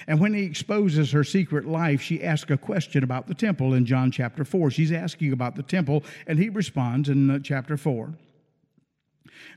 And 0.07 0.21
when 0.21 0.35
he 0.35 0.43
exposes 0.43 1.13
her 1.13 1.25
secret 1.25 1.65
life, 1.65 2.03
she 2.03 2.23
asks 2.23 2.51
a 2.51 2.59
question 2.59 3.05
about 3.05 3.27
the 3.27 3.35
temple 3.35 3.75
in 3.75 3.87
John 3.87 4.11
chapter 4.11 4.45
4. 4.45 4.71
She's 4.71 4.93
asking 4.93 5.33
about 5.33 5.55
the 5.57 5.63
temple, 5.63 6.05
and 6.27 6.39
he 6.39 6.49
responds 6.49 7.09
in 7.09 7.43
chapter 7.43 7.77
4. 7.77 8.13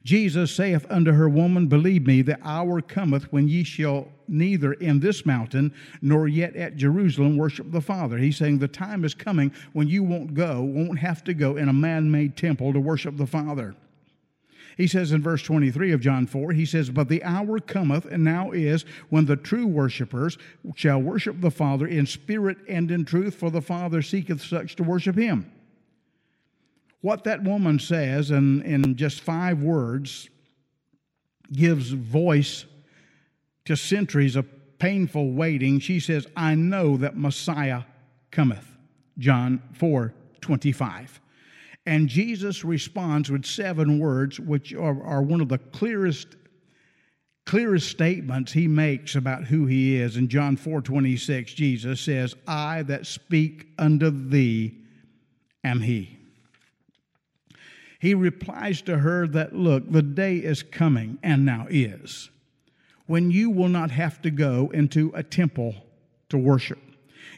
Jesus 0.04 0.56
saith 0.56 0.86
unto 0.90 1.12
her, 1.12 1.28
Woman, 1.28 1.68
believe 1.68 2.06
me, 2.06 2.22
the 2.22 2.40
hour 2.44 2.82
cometh 2.82 3.32
when 3.32 3.48
ye 3.48 3.64
shall 3.64 4.08
neither 4.28 4.74
in 4.74 5.00
this 5.00 5.26
mountain 5.26 5.74
nor 6.02 6.28
yet 6.28 6.56
at 6.56 6.78
Jerusalem 6.78 7.38
worship 7.38 7.72
the 7.72 7.82
Father. 7.82 8.18
He's 8.18 8.38
saying 8.38 8.60
the 8.60 8.68
time 8.68 9.04
is 9.04 9.14
coming 9.14 9.52
when 9.74 9.88
you 9.88 10.04
won't 10.04 10.34
go, 10.34 10.62
won't 10.62 11.00
have 11.00 11.24
to 11.26 11.34
go 11.34 11.58
in 11.58 11.70
a 11.70 11.74
man 11.74 12.10
made 12.10 12.38
temple 12.38 12.74
to 12.74 12.80
worship 12.80 13.18
the 13.18 13.28
Father. 13.28 13.76
He 14.78 14.86
says 14.86 15.12
in 15.12 15.24
verse 15.24 15.42
23 15.42 15.92
of 15.92 16.02
John 16.02 16.28
4, 16.28 16.52
he 16.52 16.66
says, 16.66 16.92
But 16.92 17.10
the 17.10 17.24
hour 17.24 17.60
cometh, 17.60 18.06
and 18.06 18.24
now 18.24 18.52
is, 18.52 18.86
when 19.10 19.26
the 19.26 19.36
true 19.36 19.66
worshippers 19.66 20.38
shall 20.76 21.02
worship 21.02 21.42
the 21.42 21.50
Father 21.50 21.88
in 21.88 22.06
spirit 22.06 22.60
and 22.70 22.92
in 22.92 23.04
truth, 23.04 23.34
for 23.34 23.50
the 23.50 23.62
Father 23.62 24.04
seeketh 24.04 24.42
such 24.42 24.76
to 24.76 24.84
worship 24.84 25.18
him. 25.18 25.52
What 27.02 27.24
that 27.24 27.44
woman 27.44 27.80
says 27.80 28.30
in, 28.30 28.62
in 28.62 28.96
just 28.96 29.22
five 29.22 29.64
words 29.64 30.30
gives 31.52 31.90
voice 31.90 32.66
to 33.66 33.76
centuries 33.76 34.36
of 34.36 34.48
painful 34.78 35.32
waiting. 35.32 35.80
She 35.80 36.00
says, 36.00 36.28
I 36.36 36.54
know 36.54 36.98
that 36.98 37.18
Messiah 37.18 37.84
cometh. 38.30 38.78
John 39.18 39.64
4 39.74 40.14
25. 40.42 41.20
And 41.88 42.10
Jesus 42.10 42.66
responds 42.66 43.32
with 43.32 43.46
seven 43.46 43.98
words, 43.98 44.42
which 44.42 44.74
are, 44.74 45.02
are 45.04 45.22
one 45.22 45.40
of 45.40 45.48
the 45.48 45.58
clearest 45.58 46.36
clearest 47.46 47.88
statements 47.88 48.52
he 48.52 48.68
makes 48.68 49.16
about 49.16 49.46
who 49.46 49.68
he 49.68 49.96
is. 49.96 50.18
In 50.18 50.28
John 50.28 50.58
4 50.58 50.82
26, 50.82 51.54
Jesus 51.54 52.02
says, 52.02 52.36
I 52.46 52.84
that 52.84 53.08
speak 53.08 53.68
unto 53.78 54.10
thee 54.10 54.76
am 55.64 55.80
he. 55.80 56.20
He 58.02 58.14
replies 58.14 58.82
to 58.82 58.98
her 58.98 59.26
that, 59.28 59.56
Look, 59.56 59.90
the 59.90 60.02
day 60.02 60.36
is 60.36 60.64
coming, 60.64 61.18
and 61.24 61.46
now 61.46 61.68
is, 61.70 62.30
when 63.06 63.32
you 63.32 63.50
will 63.50 63.70
not 63.70 63.92
have 63.92 64.22
to 64.24 64.30
go 64.30 64.70
into 64.74 65.14
a 65.16 65.24
temple 65.24 65.74
to 66.28 66.38
worship. 66.38 66.82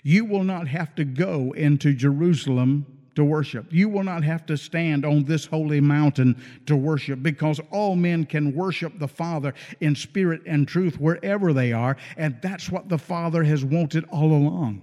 You 0.02 0.26
will 0.26 0.44
not 0.44 0.68
have 0.70 0.96
to 0.96 1.06
go 1.06 1.52
into 1.52 1.94
Jerusalem 1.94 2.99
to 3.20 3.26
worship. 3.26 3.68
You 3.70 3.90
will 3.90 4.04
not 4.04 4.24
have 4.24 4.46
to 4.48 4.58
stand 4.58 5.06
on 5.06 5.26
this 5.26 5.46
holy 5.46 5.82
mountain 5.82 6.42
to 6.66 6.76
worship 6.76 7.22
because 7.22 7.60
all 7.70 7.96
men 7.96 8.26
can 8.26 8.56
worship 8.56 8.98
the 8.98 9.08
Father 9.08 9.54
in 9.82 9.94
spirit 9.96 10.42
and 10.46 10.68
truth 10.68 11.00
wherever 11.00 11.52
they 11.52 11.74
are, 11.74 11.98
and 12.18 12.38
that's 12.42 12.70
what 12.70 12.90
the 12.90 12.98
Father 12.98 13.44
has 13.44 13.64
wanted 13.64 14.06
all 14.06 14.32
along. 14.32 14.82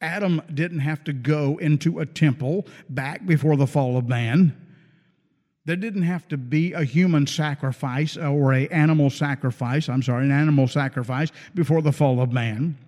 Adam 0.00 0.40
didn't 0.52 0.80
have 0.80 1.04
to 1.04 1.12
go 1.12 1.58
into 1.58 2.00
a 2.00 2.06
temple 2.06 2.66
back 2.88 3.24
before 3.26 3.56
the 3.56 3.66
fall 3.66 3.96
of 3.96 4.08
man. 4.08 4.56
There 5.64 5.76
didn't 5.76 6.02
have 6.02 6.26
to 6.28 6.36
be 6.36 6.72
a 6.72 6.82
human 6.82 7.26
sacrifice 7.26 8.16
or 8.16 8.54
a 8.54 8.66
animal 8.68 9.10
sacrifice, 9.10 9.88
I'm 9.88 10.02
sorry, 10.02 10.24
an 10.24 10.32
animal 10.32 10.66
sacrifice 10.66 11.30
before 11.54 11.82
the 11.82 11.92
fall 11.92 12.20
of 12.20 12.32
man. 12.32 12.78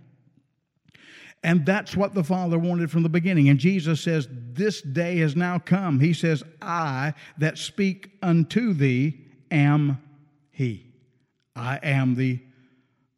And 1.44 1.66
that's 1.66 1.94
what 1.94 2.14
the 2.14 2.24
Father 2.24 2.58
wanted 2.58 2.90
from 2.90 3.02
the 3.02 3.08
beginning. 3.10 3.50
And 3.50 3.58
Jesus 3.58 4.00
says, 4.00 4.26
This 4.30 4.80
day 4.80 5.18
has 5.18 5.36
now 5.36 5.58
come. 5.58 6.00
He 6.00 6.14
says, 6.14 6.42
I 6.62 7.12
that 7.36 7.58
speak 7.58 8.12
unto 8.22 8.72
thee 8.72 9.20
am 9.50 10.02
He. 10.50 10.86
I 11.54 11.78
am 11.82 12.14
the 12.14 12.40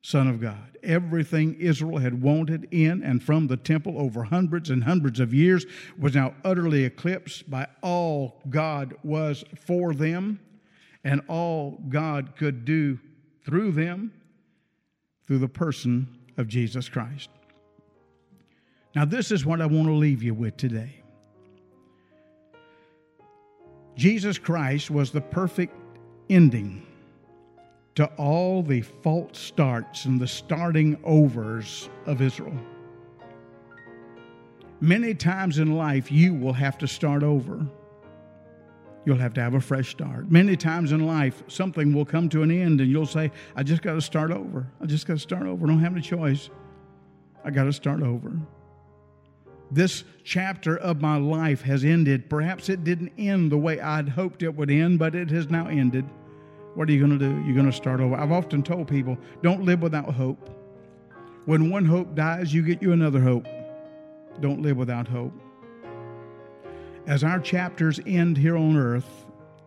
Son 0.02 0.26
of 0.26 0.40
God. 0.40 0.76
Everything 0.82 1.54
Israel 1.54 1.98
had 1.98 2.20
wanted 2.20 2.66
in 2.72 3.04
and 3.04 3.22
from 3.22 3.46
the 3.46 3.56
temple 3.56 3.94
over 3.96 4.24
hundreds 4.24 4.70
and 4.70 4.82
hundreds 4.82 5.20
of 5.20 5.32
years 5.32 5.64
was 5.96 6.16
now 6.16 6.34
utterly 6.44 6.84
eclipsed 6.84 7.48
by 7.48 7.68
all 7.80 8.42
God 8.50 8.94
was 9.04 9.44
for 9.64 9.94
them 9.94 10.40
and 11.04 11.22
all 11.28 11.80
God 11.88 12.34
could 12.36 12.64
do 12.64 12.98
through 13.44 13.70
them 13.70 14.12
through 15.26 15.38
the 15.38 15.48
person 15.48 16.18
of 16.36 16.48
Jesus 16.48 16.88
Christ. 16.88 17.30
Now, 18.96 19.04
this 19.04 19.30
is 19.30 19.44
what 19.44 19.60
I 19.60 19.66
want 19.66 19.88
to 19.88 19.92
leave 19.92 20.22
you 20.22 20.32
with 20.32 20.56
today. 20.56 21.02
Jesus 23.94 24.38
Christ 24.38 24.90
was 24.90 25.10
the 25.10 25.20
perfect 25.20 25.76
ending 26.30 26.86
to 27.96 28.06
all 28.16 28.62
the 28.62 28.80
false 28.80 29.38
starts 29.38 30.06
and 30.06 30.18
the 30.18 30.26
starting 30.26 30.98
overs 31.04 31.90
of 32.06 32.22
Israel. 32.22 32.58
Many 34.80 35.12
times 35.12 35.58
in 35.58 35.76
life, 35.76 36.10
you 36.10 36.32
will 36.32 36.54
have 36.54 36.78
to 36.78 36.88
start 36.88 37.22
over. 37.22 37.66
You'll 39.04 39.18
have 39.18 39.34
to 39.34 39.42
have 39.42 39.52
a 39.52 39.60
fresh 39.60 39.90
start. 39.90 40.30
Many 40.30 40.56
times 40.56 40.92
in 40.92 41.06
life, 41.06 41.42
something 41.48 41.92
will 41.92 42.06
come 42.06 42.30
to 42.30 42.42
an 42.42 42.50
end 42.50 42.80
and 42.80 42.90
you'll 42.90 43.04
say, 43.04 43.30
I 43.56 43.62
just 43.62 43.82
got 43.82 43.92
to 43.92 44.00
start 44.00 44.30
over. 44.30 44.66
I 44.80 44.86
just 44.86 45.06
got 45.06 45.14
to 45.14 45.18
start 45.20 45.46
over. 45.46 45.66
I 45.66 45.68
don't 45.68 45.80
have 45.80 45.92
any 45.92 46.00
choice. 46.00 46.48
I 47.44 47.50
got 47.50 47.64
to 47.64 47.74
start 47.74 48.00
over 48.00 48.40
this 49.70 50.04
chapter 50.24 50.76
of 50.76 51.00
my 51.00 51.16
life 51.16 51.62
has 51.62 51.84
ended. 51.84 52.30
Perhaps 52.30 52.68
it 52.68 52.84
didn't 52.84 53.12
end 53.18 53.50
the 53.50 53.58
way 53.58 53.80
I'd 53.80 54.08
hoped 54.08 54.42
it 54.42 54.54
would 54.54 54.70
end, 54.70 54.98
but 54.98 55.14
it 55.14 55.30
has 55.30 55.50
now 55.50 55.66
ended. 55.66 56.04
What 56.74 56.88
are 56.88 56.92
you 56.92 56.98
going 56.98 57.18
to 57.18 57.24
do? 57.24 57.42
You're 57.44 57.54
going 57.54 57.70
to 57.70 57.76
start 57.76 58.00
over. 58.00 58.14
I've 58.14 58.32
often 58.32 58.62
told 58.62 58.88
people 58.88 59.16
don't 59.42 59.64
live 59.64 59.82
without 59.82 60.12
hope. 60.12 60.50
When 61.46 61.70
one 61.70 61.84
hope 61.84 62.14
dies, 62.14 62.52
you 62.52 62.62
get 62.62 62.82
you 62.82 62.92
another 62.92 63.20
hope. 63.20 63.46
Don't 64.40 64.62
live 64.62 64.76
without 64.76 65.08
hope. 65.08 65.32
As 67.06 67.24
our 67.24 67.38
chapters 67.38 68.00
end 68.04 68.36
here 68.36 68.56
on 68.56 68.76
earth, 68.76 69.24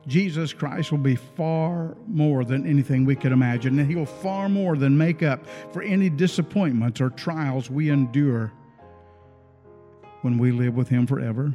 Jesus 0.07 0.53
Christ 0.53 0.91
will 0.91 0.99
be 0.99 1.15
far 1.15 1.95
more 2.07 2.43
than 2.43 2.65
anything 2.65 3.05
we 3.05 3.15
could 3.15 3.31
imagine, 3.31 3.79
and 3.79 3.89
He 3.89 3.95
will 3.95 4.05
far 4.05 4.49
more 4.49 4.75
than 4.75 4.97
make 4.97 5.23
up 5.23 5.45
for 5.71 5.81
any 5.81 6.09
disappointments 6.09 6.99
or 6.99 7.09
trials 7.09 7.69
we 7.69 7.89
endure 7.89 8.51
when 10.21 10.37
we 10.37 10.51
live 10.51 10.75
with 10.75 10.89
Him 10.89 11.07
forever. 11.07 11.53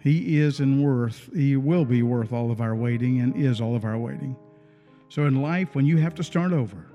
He 0.00 0.38
is 0.38 0.60
and 0.60 0.84
worth, 0.84 1.28
He 1.34 1.56
will 1.56 1.84
be 1.84 2.02
worth 2.02 2.32
all 2.32 2.50
of 2.50 2.60
our 2.60 2.74
waiting 2.74 3.20
and 3.20 3.36
is 3.36 3.60
all 3.60 3.74
of 3.74 3.84
our 3.84 3.98
waiting. 3.98 4.36
So 5.08 5.26
in 5.26 5.42
life, 5.42 5.74
when 5.74 5.86
you 5.86 5.96
have 5.98 6.14
to 6.16 6.24
start 6.24 6.52
over, 6.52 6.86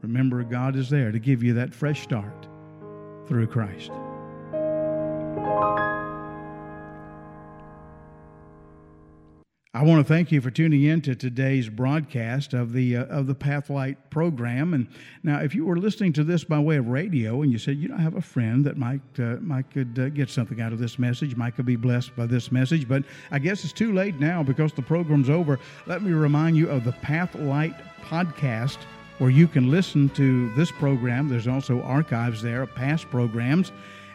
remember 0.00 0.42
God 0.44 0.76
is 0.76 0.88
there 0.88 1.12
to 1.12 1.18
give 1.18 1.42
you 1.42 1.54
that 1.54 1.74
fresh 1.74 2.02
start 2.02 2.46
through 3.26 3.48
Christ. 3.48 3.90
I 9.74 9.84
want 9.84 10.06
to 10.06 10.12
thank 10.12 10.30
you 10.30 10.42
for 10.42 10.50
tuning 10.50 10.82
in 10.82 11.00
to 11.00 11.14
today's 11.14 11.70
broadcast 11.70 12.52
of 12.52 12.74
the 12.74 12.98
uh, 12.98 13.04
of 13.04 13.26
the 13.26 13.34
Pathlight 13.34 13.96
program. 14.10 14.74
And 14.74 14.86
now, 15.22 15.40
if 15.40 15.54
you 15.54 15.64
were 15.64 15.78
listening 15.78 16.12
to 16.12 16.24
this 16.24 16.44
by 16.44 16.58
way 16.58 16.76
of 16.76 16.88
radio, 16.88 17.40
and 17.40 17.50
you 17.50 17.56
said, 17.56 17.78
you 17.78 17.88
know, 17.88 17.94
I 17.96 18.02
have 18.02 18.16
a 18.16 18.20
friend 18.20 18.66
that 18.66 18.76
might 18.76 19.00
uh, 19.18 19.36
might 19.40 19.70
could 19.70 19.98
uh, 19.98 20.10
get 20.10 20.28
something 20.28 20.60
out 20.60 20.74
of 20.74 20.78
this 20.78 20.98
message, 20.98 21.36
might 21.36 21.56
could 21.56 21.64
be 21.64 21.76
blessed 21.76 22.14
by 22.14 22.26
this 22.26 22.52
message, 22.52 22.86
but 22.86 23.02
I 23.30 23.38
guess 23.38 23.64
it's 23.64 23.72
too 23.72 23.94
late 23.94 24.20
now 24.20 24.42
because 24.42 24.74
the 24.74 24.82
program's 24.82 25.30
over. 25.30 25.58
Let 25.86 26.02
me 26.02 26.12
remind 26.12 26.58
you 26.58 26.68
of 26.68 26.84
the 26.84 26.92
Pathlight 26.92 27.74
podcast 28.02 28.76
where 29.16 29.30
you 29.30 29.48
can 29.48 29.70
listen 29.70 30.10
to 30.10 30.52
this 30.54 30.70
program. 30.70 31.30
There's 31.30 31.48
also 31.48 31.80
archives 31.80 32.42
there 32.42 32.60
of 32.60 32.74
past 32.74 33.08
programs 33.08 33.72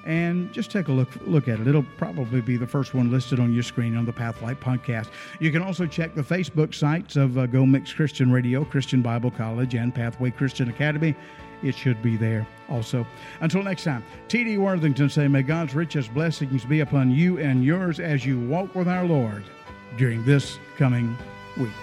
and 0.07 0.51
just 0.53 0.71
take 0.71 0.87
a 0.87 0.91
look 0.91 1.09
look 1.27 1.47
at 1.47 1.59
it. 1.59 1.67
It'll 1.67 1.85
probably 1.97 2.41
be 2.41 2.57
the 2.57 2.65
first 2.65 2.93
one 2.93 3.11
listed 3.11 3.39
on 3.39 3.53
your 3.53 3.61
screen 3.61 3.95
on 3.95 4.05
the 4.05 4.13
Pathlight 4.13 4.55
podcast. 4.55 5.09
You 5.39 5.51
can 5.51 5.61
also 5.61 5.85
check 5.85 6.15
the 6.15 6.21
Facebook 6.21 6.73
sites 6.73 7.17
of 7.17 7.37
uh, 7.37 7.45
Go 7.45 7.65
Mix 7.65 7.93
Christian 7.93 8.31
Radio, 8.31 8.63
Christian 8.65 9.01
Bible 9.01 9.29
College, 9.29 9.75
and 9.75 9.93
Pathway 9.93 10.31
Christian 10.31 10.69
Academy. 10.69 11.13
It 11.61 11.75
should 11.75 12.01
be 12.01 12.15
there 12.15 12.47
also. 12.69 13.05
Until 13.41 13.63
next 13.63 13.83
time, 13.83 14.03
T.D. 14.27 14.57
Worthington 14.57 15.09
say, 15.09 15.27
May 15.27 15.41
God's 15.41 15.75
richest 15.75 16.13
blessings 16.13 16.63
be 16.65 16.81
upon 16.81 17.11
you 17.11 17.39
and 17.39 17.63
yours 17.65 17.99
as 17.99 18.25
you 18.25 18.39
walk 18.39 18.75
with 18.75 18.87
our 18.87 19.05
Lord 19.05 19.43
during 19.97 20.23
this 20.23 20.59
coming 20.77 21.17
week. 21.57 21.73